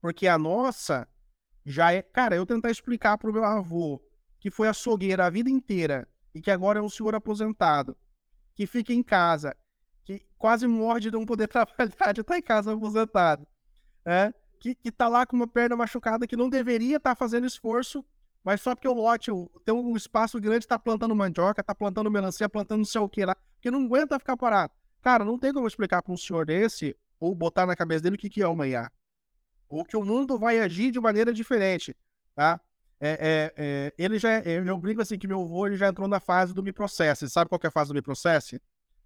[0.00, 1.08] Porque a nossa
[1.64, 2.02] já é.
[2.02, 4.02] Cara, eu tentar explicar para o meu avô
[4.38, 7.96] que foi açougueiro a vida inteira e que agora é um senhor aposentado,
[8.54, 9.56] que fica em casa,
[10.04, 13.46] que quase morre de não poder trabalhar, de estar em casa aposentado,
[14.04, 14.32] né?
[14.64, 18.02] que, que tá lá com uma perna machucada, que não deveria estar tá fazendo esforço,
[18.42, 19.30] mas só porque o lote
[19.62, 23.26] tem um espaço grande, está plantando mandioca, está plantando melancia, plantando não sei o que
[23.26, 24.72] lá, que não aguenta ficar parado.
[25.02, 28.18] Cara, não tem como explicar para um senhor desse ou botar na cabeça dele o
[28.18, 28.90] que, que é uma IA.
[29.68, 31.94] Ou que o mundo vai agir de maneira diferente,
[32.34, 32.58] tá?
[33.00, 36.20] É, é, é, ele já, eu brinco assim que meu avô ele já entrou na
[36.20, 37.28] fase do me processe.
[37.28, 38.60] Sabe qual é a fase do me processe?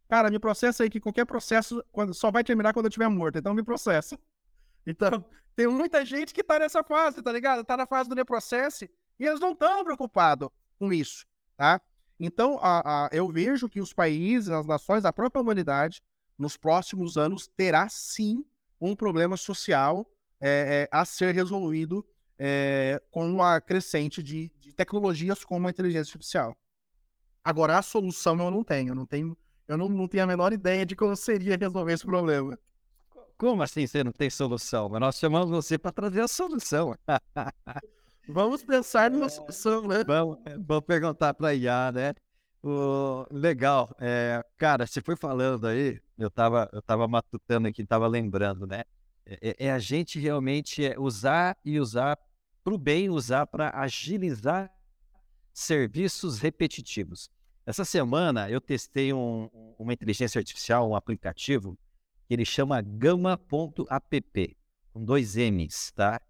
[0.09, 3.39] Cara, me processa aí que qualquer processo quando, só vai terminar quando eu estiver morto,
[3.39, 4.18] então me processa.
[4.86, 5.22] Então,
[5.55, 7.62] tem muita gente que tá nessa fase, tá ligado?
[7.62, 11.26] Tá na fase do me processe e eles não estão preocupados com isso,
[11.59, 11.78] tá?
[12.18, 16.01] Então, a, a, eu vejo que os países, as nações, a própria humanidade,
[16.39, 18.45] nos próximos anos, terá sim
[18.80, 20.11] um problema social
[20.41, 22.07] é, é, a ser resolvido
[22.39, 26.57] é, com uma crescente de, de, tecnologias como a inteligência artificial.
[27.43, 28.91] Agora, a solução eu não tenho.
[28.91, 29.36] Eu não tenho,
[29.66, 32.59] eu não, não tenho a menor ideia de como seria resolver esse problema.
[33.36, 34.89] Como assim você não tem solução?
[34.89, 36.95] Mas nós chamamos você para trazer a solução.
[38.28, 40.05] Vamos pensar numa solução, né?
[40.05, 42.14] Vamos, é, vamos perguntar para a IA, né?
[42.62, 43.97] O, legal.
[43.99, 48.82] É, cara, você foi falando aí, eu estava eu tava matutando aqui, estava lembrando, né?
[49.24, 52.18] É, é, é, a gente realmente usar e usar
[52.69, 54.71] para o bem, usar para agilizar
[55.55, 57.31] serviços repetitivos.
[57.64, 59.49] Essa semana eu testei um,
[59.79, 61.79] uma inteligência artificial, um aplicativo,
[62.27, 64.57] que ele chama Gama.app,
[64.93, 66.21] com dois M's, tá?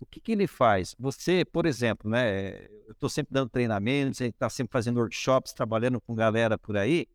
[0.00, 0.96] O que, que ele faz?
[0.98, 2.64] Você, por exemplo, né?
[2.86, 6.78] Eu estou sempre dando treinamentos, a gente está sempre fazendo workshops, trabalhando com galera por
[6.78, 7.06] aí.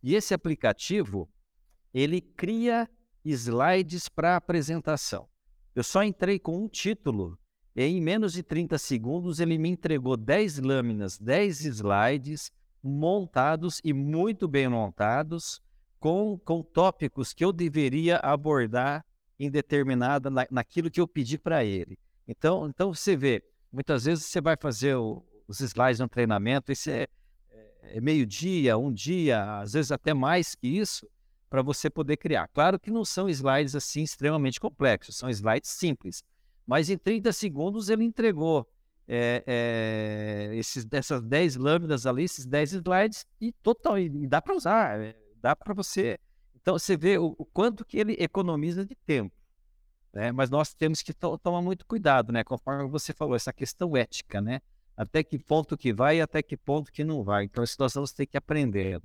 [0.00, 1.28] E esse aplicativo,
[1.92, 2.88] ele cria
[3.24, 5.28] slides para apresentação.
[5.74, 7.36] Eu só entrei com um título
[7.74, 12.52] em menos de 30 segundos ele me entregou 10 lâminas, 10 slides
[12.82, 15.62] montados e muito bem montados
[15.98, 19.04] com, com tópicos que eu deveria abordar
[19.38, 21.98] em determinada na, naquilo que eu pedi para ele.
[22.26, 23.42] Então, então você vê,
[23.72, 27.06] muitas vezes você vai fazer o, os slides no treinamento, isso é,
[27.50, 31.08] é, é meio-dia, um dia, às vezes até mais que isso,
[31.48, 32.48] para você poder criar.
[32.48, 36.22] Claro que não são slides assim extremamente complexos, são slides simples.
[36.66, 38.68] Mas em 30 segundos ele entregou
[39.06, 44.54] é, é, esses, essas 10 lâminas ali, esses 10 slides, e total, e dá para
[44.54, 46.18] usar, é, dá para você.
[46.54, 49.34] Então você vê o, o, quanto que ele economiza de tempo.
[50.12, 50.30] Né?
[50.30, 52.44] Mas nós temos que to tomar muito cuidado, né?
[52.44, 54.60] Conforme você falou, essa questão ética, né?
[54.96, 57.44] Até que ponto que vai e até que ponto que não vai.
[57.44, 59.00] Então, nós vamos ter que aprender.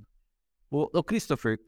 [0.70, 1.58] O, o Christopher,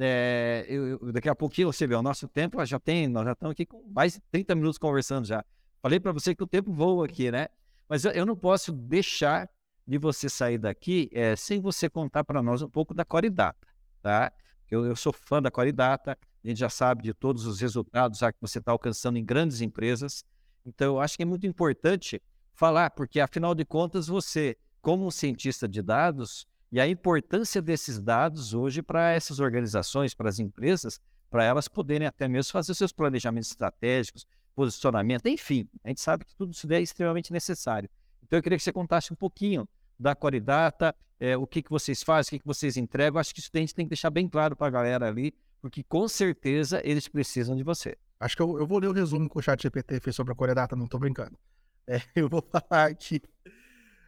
[0.69, 3.53] eu, eu, daqui a pouquinho você vê, o nosso tempo já tem, nós já estamos
[3.53, 5.43] aqui com mais de 30 minutos conversando já.
[5.83, 7.49] Falei para você que o tempo voa aqui, né?
[7.89, 9.49] Mas eu, eu não posso deixar
[9.87, 13.67] de você sair daqui é, sem você contar para nós um pouco da Coridata,
[14.03, 14.33] tá?
[14.71, 18.41] Eu, eu sou fã da Coridata, a gente já sabe de todos os resultados que
[18.41, 20.25] você está alcançando em grandes empresas.
[20.65, 22.23] Então, eu acho que é muito importante
[22.55, 27.99] falar, porque afinal de contas, você, como um cientista de dados, e a importância desses
[27.99, 32.93] dados hoje para essas organizações, para as empresas, para elas poderem até mesmo fazer seus
[32.93, 34.25] planejamentos estratégicos,
[34.61, 37.89] posicionamento, enfim, a gente sabe que tudo isso é extremamente necessário.
[38.23, 39.67] Então, eu queria que você contasse um pouquinho
[39.99, 43.19] da Qualidata, é, o que, que vocês fazem, o que, que vocês entregam.
[43.19, 45.33] Acho que isso a gente tem que deixar bem claro para a galera ali,
[45.63, 47.97] porque com certeza eles precisam de você.
[48.19, 50.37] Acho que eu, eu vou ler o resumo que o chat GPT fez sobre a
[50.37, 51.39] Coredata, não estou brincando.
[51.87, 53.23] É, eu vou falar aqui.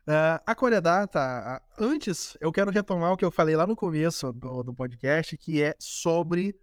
[0.06, 4.62] Uh, a Coredata, antes eu quero retomar o que eu falei lá no começo do,
[4.62, 6.54] do podcast, que é sobre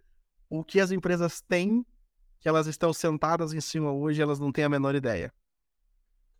[0.48, 1.84] o que as empresas têm,
[2.40, 5.32] que elas estão sentadas em cima hoje elas não têm a menor ideia.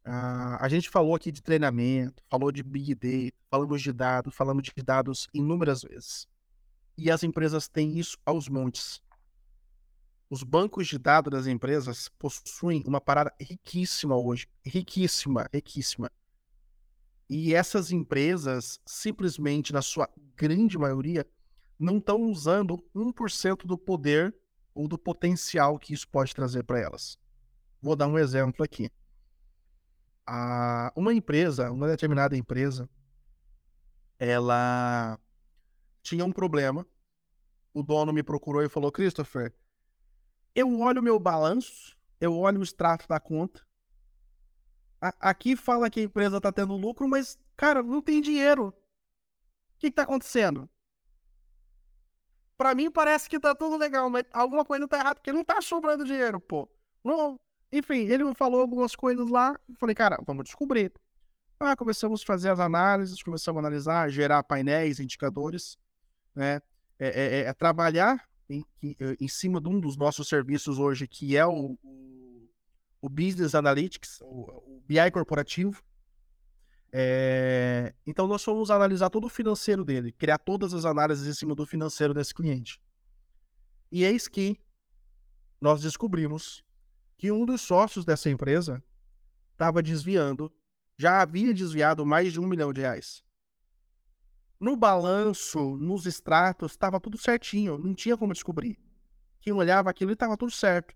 [0.04, 4.62] Uh, a gente falou aqui de treinamento, falou de Big Data, falamos de dados, falamos
[4.64, 6.26] de dados inúmeras vezes
[7.00, 9.02] e as empresas têm isso aos montes.
[10.28, 16.10] Os bancos de dados das empresas possuem uma parada riquíssima hoje, riquíssima, riquíssima.
[17.28, 21.26] E essas empresas, simplesmente, na sua grande maioria,
[21.78, 24.34] não estão usando 1% do poder
[24.74, 27.18] ou do potencial que isso pode trazer para elas.
[27.80, 28.90] Vou dar um exemplo aqui.
[30.94, 32.88] uma empresa, uma determinada empresa,
[34.18, 35.18] ela
[36.02, 36.86] tinha um problema.
[37.72, 39.54] O dono me procurou e falou: Christopher,
[40.54, 43.64] eu olho o meu balanço, eu olho o extrato da conta.
[45.00, 48.68] A aqui fala que a empresa está tendo lucro, mas, cara, não tem dinheiro.
[48.68, 48.74] O
[49.78, 50.68] que está acontecendo?
[52.60, 55.62] Para mim parece que tá tudo legal, mas alguma coisa tá errada, porque não tá
[55.62, 56.68] sobrando dinheiro, pô.
[57.02, 57.40] Não,
[57.72, 59.58] enfim, ele falou algumas coisas lá.
[59.78, 60.92] Falei, cara, vamos descobrir.
[61.58, 65.78] Ah, começamos a fazer as análises, começamos a analisar, gerar painéis, indicadores
[66.34, 66.60] né?
[66.98, 71.38] É, é, é, é trabalhar em, em, cima de um dos nossos serviços hoje, que
[71.38, 71.78] é o,
[73.00, 75.82] o Business Analytics, o, o BI corporativo.
[76.92, 81.54] É, então, nós fomos analisar todo o financeiro dele, criar todas as análises em cima
[81.54, 82.80] do financeiro desse cliente.
[83.92, 84.58] E eis que
[85.60, 86.64] nós descobrimos
[87.16, 88.82] que um dos sócios dessa empresa
[89.52, 90.52] estava desviando,
[90.98, 93.22] já havia desviado mais de um milhão de reais.
[94.58, 98.78] No balanço, nos extratos, estava tudo certinho, não tinha como descobrir.
[99.40, 100.94] Quem olhava aquilo estava tudo certo.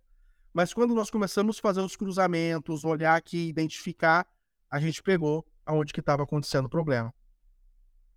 [0.53, 4.27] Mas quando nós começamos a fazer os cruzamentos, olhar aqui, identificar,
[4.71, 7.13] a gente pegou aonde que estava acontecendo o problema.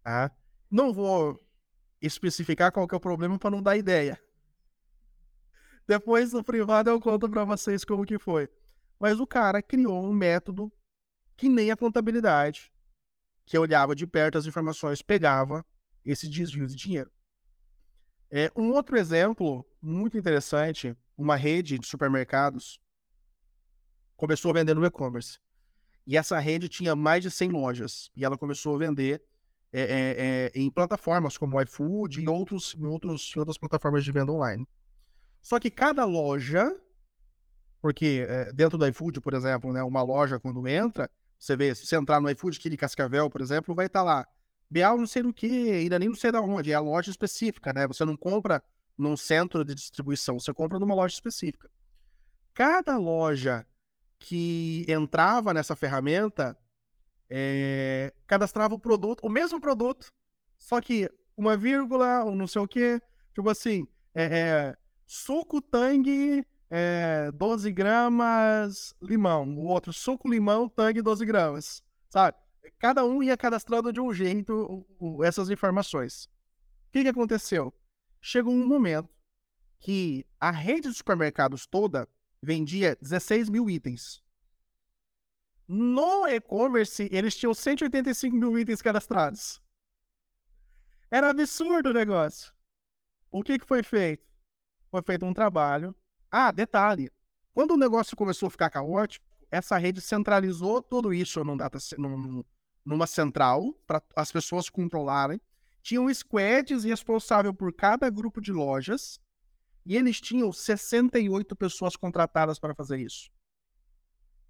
[0.04, 0.32] Tá?
[0.70, 1.40] Não vou
[2.02, 4.22] especificar qual que é o problema para não dar ideia.
[5.88, 8.50] Depois no privado eu conto para vocês como que foi.
[9.00, 10.72] Mas o cara criou um método
[11.36, 12.72] que nem a contabilidade,
[13.46, 15.66] que olhava de perto as informações, pegava
[16.04, 17.12] esse desvio de dinheiro.
[18.30, 22.80] É, um outro exemplo muito interessante, uma rede de supermercados
[24.18, 25.40] começou no e-commerce.
[26.08, 28.10] E essa rede tinha mais de 100 lojas.
[28.16, 29.22] E ela começou a vender
[29.74, 34.32] é, é, em plataformas como o iFood e outros, em outros, outras plataformas de venda
[34.32, 34.66] online.
[35.42, 36.74] Só que cada loja,
[37.82, 41.98] porque dentro do iFood, por exemplo, né, uma loja quando entra, você vê, se você
[41.98, 44.28] entrar no iFood aqui de Cascavel, por exemplo, vai estar tá lá.
[44.70, 47.74] BA não sei do que, ainda nem não sei da onde, é a loja específica,
[47.74, 47.86] né?
[47.88, 48.64] Você não compra
[48.98, 51.70] num centro de distribuição, você compra numa loja específica.
[52.54, 53.66] Cada loja
[54.20, 56.58] que entrava nessa ferramenta
[57.30, 60.08] é, cadastrava o produto, o mesmo produto,
[60.58, 63.02] só que uma vírgula, ou não sei o que,
[63.34, 69.48] tipo assim, é, é, suco tangue, é, 12 gramas, limão.
[69.58, 71.84] O outro, suco limão, tangue, 12 gramas.
[72.10, 72.38] Sabe?
[72.80, 74.86] Cada um ia cadastrando de um jeito
[75.24, 76.26] essas informações.
[76.88, 77.74] O que, que aconteceu?
[78.20, 79.10] Chegou um momento
[79.80, 82.08] que a rede de supermercados toda
[82.48, 84.24] vendia 16 mil itens.
[85.68, 89.62] No e-commerce, eles tinham 185 mil itens cadastrados.
[91.12, 92.54] Era absurdo o negócio.
[93.30, 94.26] O que, que foi feito?
[94.90, 95.94] foi feito um trabalho.
[96.32, 97.12] Ah, detalhe:
[97.54, 102.46] quando o negócio começou a ficar caótico, essa rede centralizou tudo isso num data, num,
[102.86, 105.42] numa central para as pessoas controlarem.
[105.82, 109.20] Tinham squads responsável por cada grupo de lojas
[109.88, 113.32] e eles tinham 68 pessoas contratadas para fazer isso.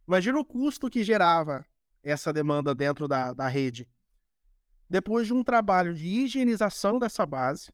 [0.08, 1.64] Imagina o custo que gerava
[2.02, 3.88] essa demanda dentro da, da rede.
[4.90, 7.72] Depois de um trabalho de higienização dessa base,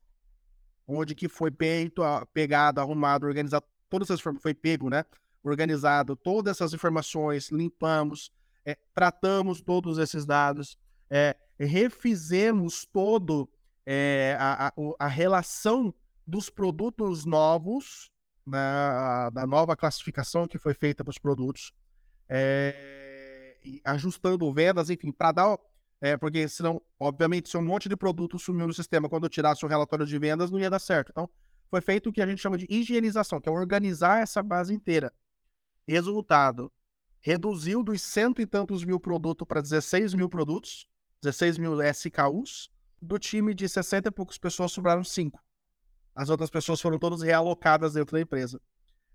[0.86, 2.02] onde que foi peito,
[2.34, 5.06] pegado, arrumado, organizado, todas essas foi pego, né?
[5.42, 8.30] Organizado todas essas informações, limpamos,
[8.66, 10.78] é, tratamos todos esses dados,
[11.10, 13.50] é, refizemos todo
[13.86, 15.94] é, a, a, a, relação
[16.26, 18.12] dos produtos novos,
[18.46, 18.60] né,
[19.32, 21.74] da nova classificação que foi feita para os produtos,
[22.30, 25.58] é, ajustando vendas, enfim, para dar
[26.04, 29.64] é, porque senão, obviamente, se um monte de produto sumiu no sistema quando eu tirasse
[29.64, 31.12] o relatório de vendas, não ia dar certo.
[31.12, 31.30] Então,
[31.70, 35.14] foi feito o que a gente chama de higienização, que é organizar essa base inteira.
[35.88, 36.70] Resultado:
[37.22, 40.90] reduziu dos cento e tantos mil produtos para 16 mil produtos,
[41.22, 42.70] 16 mil SKUs.
[43.02, 45.42] Do time de 60 e poucas pessoas sobraram cinco.
[46.16, 48.62] As outras pessoas foram todas realocadas dentro da empresa.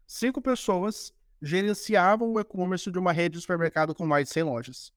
[0.06, 4.92] Cinco pessoas gerenciavam o e-commerce de uma rede de supermercado com mais de 100 lojas.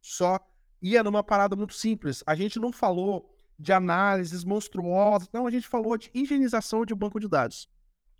[0.00, 0.38] Só
[0.80, 2.22] ia numa parada muito simples.
[2.26, 7.18] A gente não falou de análises monstruosas, não, a gente falou de higienização de banco
[7.18, 7.68] de dados.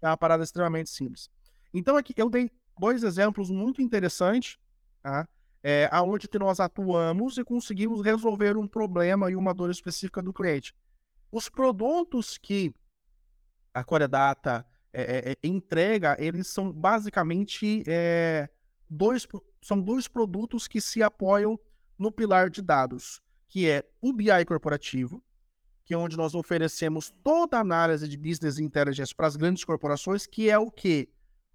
[0.00, 1.30] É uma parada extremamente simples.
[1.72, 4.58] Então, aqui eu dei dois exemplos muito interessantes,
[5.02, 5.28] tá?
[5.62, 10.32] É, aonde que nós atuamos e conseguimos resolver um problema e uma dor específica do
[10.32, 10.74] cliente.
[11.32, 12.72] Os produtos que
[13.76, 18.48] a Coredata é, é, é, entrega, eles são basicamente é,
[18.88, 19.28] dois,
[19.60, 21.60] são dois produtos que se apoiam
[21.98, 25.22] no pilar de dados, que é o BI corporativo,
[25.84, 30.26] que é onde nós oferecemos toda a análise de business intelligence para as grandes corporações,
[30.26, 31.10] que é o quê?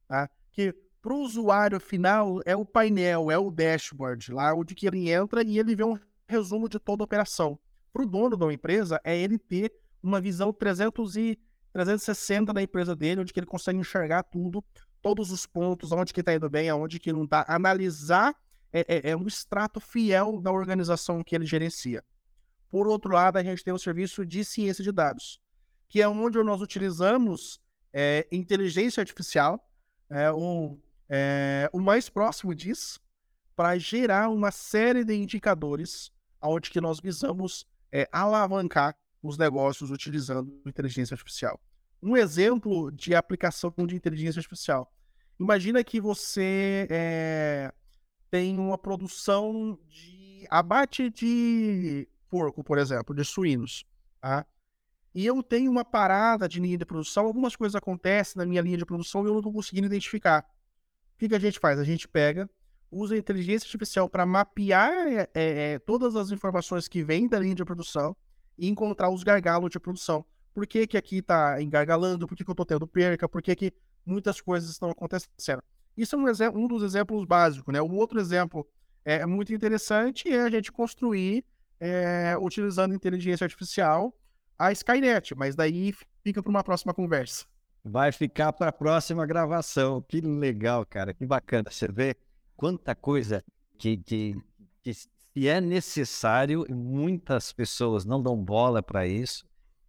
[0.07, 0.29] Tá?
[0.51, 5.09] Que para o usuário final é o painel, é o dashboard, lá onde que ele
[5.09, 5.97] entra e ele vê um
[6.27, 7.57] resumo de toda a operação.
[7.91, 11.39] Para o dono da empresa, é ele ter uma visão 300 e
[11.73, 14.63] 360 da empresa dele, onde que ele consegue enxergar tudo,
[15.01, 18.35] todos os pontos, onde que está indo bem, aonde que não está, analisar
[18.73, 22.03] é, é, é um extrato fiel da organização que ele gerencia.
[22.69, 25.41] Por outro lado, a gente tem o serviço de ciência de dados,
[25.89, 27.59] que é onde nós utilizamos
[27.91, 29.69] é, inteligência artificial,
[30.09, 30.77] é, o,
[31.09, 32.99] é, o mais próximo disso,
[33.55, 36.11] para gerar uma série de indicadores
[36.41, 41.59] onde que nós visamos é, alavancar os negócios utilizando inteligência artificial.
[42.01, 44.91] Um exemplo de aplicação de inteligência artificial.
[45.39, 47.73] Imagina que você é,
[48.29, 53.85] tem uma produção de abate de porco, por exemplo, de suínos.
[54.19, 54.45] Tá?
[55.13, 58.77] e eu tenho uma parada de linha de produção, algumas coisas acontecem na minha linha
[58.77, 60.45] de produção e eu não estou conseguindo identificar.
[61.15, 61.77] O que, que a gente faz?
[61.77, 62.49] A gente pega,
[62.89, 67.55] usa a inteligência artificial para mapear é, é, todas as informações que vêm da linha
[67.55, 68.15] de produção
[68.61, 70.23] e encontrar os gargalos de produção.
[70.53, 72.27] Por que, que aqui está engargalando?
[72.27, 73.27] Por que, que eu estou tendo perca?
[73.27, 73.73] Por que, que
[74.05, 75.63] muitas coisas estão acontecendo?
[75.97, 77.73] Isso é um, um dos exemplos básicos.
[77.73, 77.81] Né?
[77.81, 78.67] Um outro exemplo
[79.03, 81.43] é muito interessante é a gente construir,
[81.79, 84.15] é, utilizando inteligência artificial,
[84.59, 85.91] a Skynet, mas daí
[86.23, 87.45] fica para uma próxima conversa.
[87.83, 90.03] Vai ficar para a próxima gravação.
[90.07, 91.71] Que legal, cara, que bacana.
[91.71, 92.15] Você vê
[92.55, 93.43] quanta coisa
[93.79, 94.35] que, que,
[94.83, 94.91] que
[95.33, 99.45] se é necessário, muitas pessoas não dão bola para isso,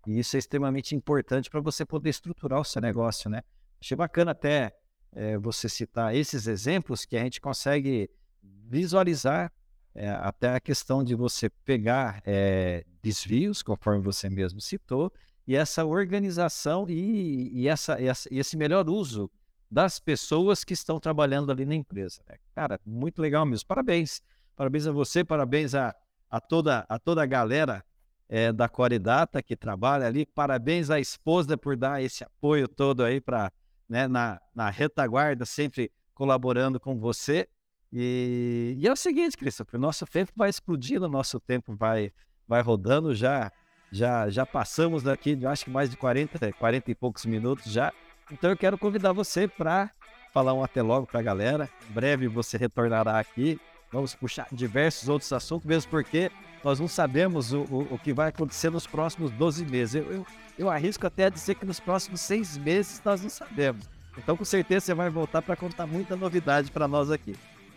[0.06, 3.42] e isso é extremamente importante para você poder estruturar o seu negócio, né?
[3.80, 4.74] Achei bacana até
[5.12, 8.10] é, você citar esses exemplos que a gente consegue
[8.42, 9.52] visualizar
[9.94, 15.12] é, até a questão de você pegar é, desvios, conforme você mesmo citou,
[15.46, 19.30] e essa organização e, e, essa, essa, esse melhor uso
[19.70, 22.22] das pessoas que estão trabalhando ali na empresa.
[22.28, 22.36] Né?
[22.54, 23.66] Cara, muito legal mesmo.
[23.66, 24.22] Parabéns.
[24.56, 25.94] Parabéns a você, parabéns a,
[26.30, 27.84] a, toda, a toda a galera
[28.28, 30.26] é, da Coridata que trabalha ali.
[30.26, 33.52] Parabéns à esposa por dar esse apoio todo aí para
[33.88, 37.46] né, na, na retaguarda, sempre colaborando com você.
[37.92, 42.10] E, e é o seguinte, Christopher, nosso tempo vai explodindo, nosso tempo vai,
[42.48, 43.52] vai rodando, já,
[43.90, 47.92] já, já passamos daqui, acho que mais de 40, 40 e poucos minutos já.
[48.30, 49.90] Então eu quero convidar você para
[50.32, 51.68] falar um até logo para a galera.
[51.90, 53.60] Em breve você retornará aqui.
[53.92, 56.30] Vamos puxar diversos outros assuntos, mesmo porque
[56.64, 59.96] nós não sabemos o, o, o que vai acontecer nos próximos 12 meses.
[59.96, 60.26] Eu, eu,
[60.58, 63.88] eu arrisco até a dizer que nos próximos seis meses nós não sabemos.
[64.16, 67.34] Então, com certeza, você vai voltar para contar muita novidade para nós aqui.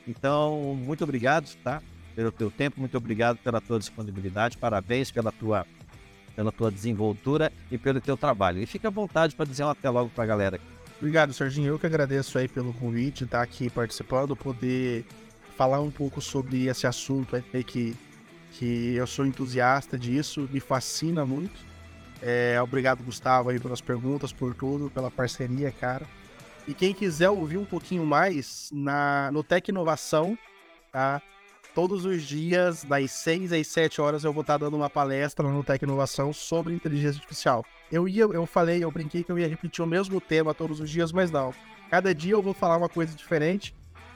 [0.07, 1.82] Então, muito obrigado, tá?
[2.16, 5.66] Pelo teu tempo, muito obrigado pela tua disponibilidade, parabéns pela tua,
[6.36, 8.61] pela tua desenvoltura e pelo teu trabalho.
[8.61, 10.59] E fica à vontade para dizer um até logo para a galera.
[10.97, 11.68] Obrigado, Serginho.
[11.68, 15.05] Eu que agradeço aí pelo convite, estar tá aqui participando, poder
[15.55, 17.95] falar um pouco sobre esse assunto aí que,
[18.53, 21.59] que eu sou entusiasta disso, me fascina muito.
[22.21, 26.05] É, obrigado, Gustavo, aí pelas perguntas, por tudo, pela parceria, cara.
[26.67, 30.37] E quem quiser ouvir um pouquinho mais, na, no Tec Inovação,
[30.91, 31.21] tá?
[31.73, 35.63] Todos os dias, das 6 às 7 horas, eu vou estar dando uma palestra no
[35.63, 37.65] Tec Inovação sobre inteligência artificial.
[37.91, 40.89] Eu ia, eu falei, eu brinquei que eu ia repetir o mesmo tema todos os
[40.89, 41.53] dias, mas não.
[41.89, 43.75] Cada dia eu vou falar uma coisa diferente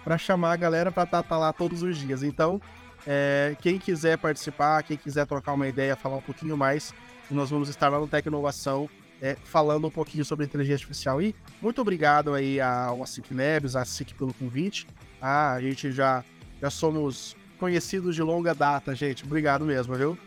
[0.10, 2.24] para chamar a galera para estar tá, tá lá todos os dias.
[2.24, 2.60] Então,
[3.05, 6.95] é, quem quiser participar, quem quiser trocar uma ideia, falar um pouquinho mais,
[7.30, 8.89] nós vamos estar lá no Tec Inovação
[9.22, 11.22] é, falando um pouquinho sobre inteligência artificial.
[11.22, 14.88] E muito obrigado aí ao ASIC Labs, à SIC pelo convite.
[15.22, 16.26] Ah, a gente já,
[16.60, 19.24] já somos conhecidos de longa data, gente.
[19.24, 20.18] Obrigado mesmo, viu?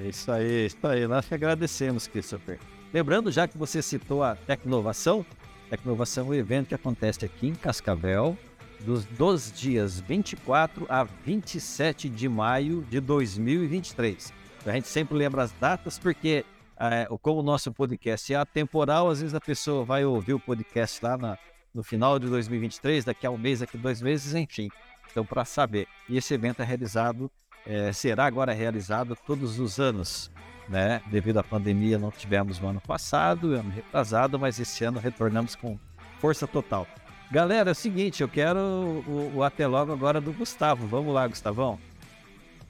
[0.00, 1.06] É isso aí, é isso aí.
[1.06, 2.58] Nós que agradecemos, Christopher.
[2.92, 5.24] Lembrando, já que você citou a Tecnovação,
[5.70, 8.36] Tecnovação é um evento que acontece aqui em Cascavel,
[8.82, 14.32] dos, dos dias 24 a 27 de maio de 2023.
[14.66, 16.44] A gente sempre lembra as datas porque
[16.78, 21.04] é, como o nosso podcast é atemporal, às vezes a pessoa vai ouvir o podcast
[21.04, 21.38] lá na,
[21.74, 24.68] no final de 2023, daqui a um mês, daqui a dois meses, enfim.
[25.10, 25.86] Então, para saber.
[26.08, 27.30] E esse evento é realizado,
[27.66, 30.30] é, será agora realizado todos os anos,
[30.68, 31.02] né?
[31.06, 35.78] Devido à pandemia, não tivemos no ano passado, ano retrasado, mas esse ano retornamos com
[36.18, 36.86] força total.
[37.32, 40.86] Galera, é o seguinte, eu quero o, o até logo agora do Gustavo.
[40.86, 41.78] Vamos lá, Gustavão.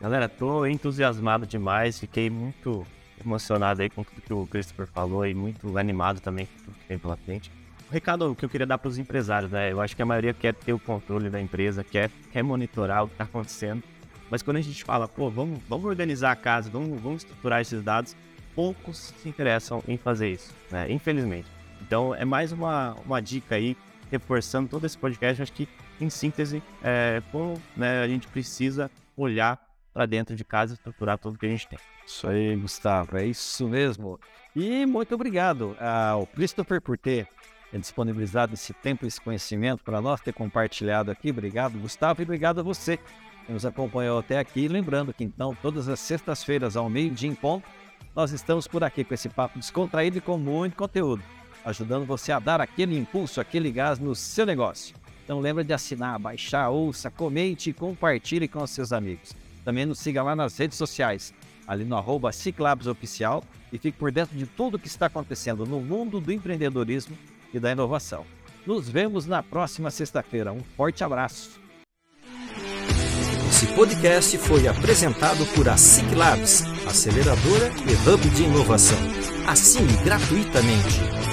[0.00, 2.86] Galera, tô entusiasmado demais, fiquei muito
[3.20, 6.86] emocionado aí com tudo que o Christopher falou e muito animado também com tudo que
[6.86, 7.50] tem pela frente.
[7.90, 9.72] O recado que eu queria dar para os empresários, né?
[9.72, 13.08] Eu acho que a maioria quer ter o controle da empresa, quer, quer monitorar o
[13.08, 13.82] que está acontecendo.
[14.30, 17.82] Mas quando a gente fala, pô, vamos, vamos organizar a casa, vamos, vamos estruturar esses
[17.82, 18.14] dados,
[18.54, 20.86] poucos se interessam em fazer isso, né?
[20.88, 21.48] Infelizmente.
[21.80, 23.76] Então é mais uma, uma dica aí,
[24.12, 25.42] reforçando todo esse podcast.
[25.42, 25.68] Acho que,
[26.00, 29.60] em síntese, é, como né, a gente precisa olhar
[29.92, 31.78] para dentro de casa e estruturar tudo que a gente tem.
[32.06, 34.20] Isso aí, Gustavo, é isso mesmo.
[34.54, 37.26] E muito obrigado ao Christopher por ter
[37.72, 41.30] disponibilizado esse tempo e esse conhecimento para nós, ter compartilhado aqui.
[41.30, 42.98] Obrigado, Gustavo, e obrigado a você
[43.46, 44.68] que nos acompanhou até aqui.
[44.68, 47.66] Lembrando que então, todas as sextas-feiras ao meio-dia em ponto,
[48.14, 51.22] nós estamos por aqui com esse papo descontraído e com muito conteúdo,
[51.64, 54.94] ajudando você a dar aquele impulso, aquele gás no seu negócio.
[55.24, 59.32] Então lembra de assinar, baixar, ouça, comente e compartilhe com os seus amigos.
[59.64, 61.32] Também nos siga lá nas redes sociais,
[61.66, 62.30] ali no arroba
[62.90, 67.16] Oficial e fique por dentro de tudo o que está acontecendo no mundo do empreendedorismo
[67.54, 68.24] e da inovação.
[68.66, 70.52] Nos vemos na próxima sexta-feira.
[70.52, 71.60] Um forte abraço.
[73.48, 78.98] Esse podcast foi apresentado por a Ciclabs, aceleradora e hub de inovação.
[79.46, 81.31] Assine gratuitamente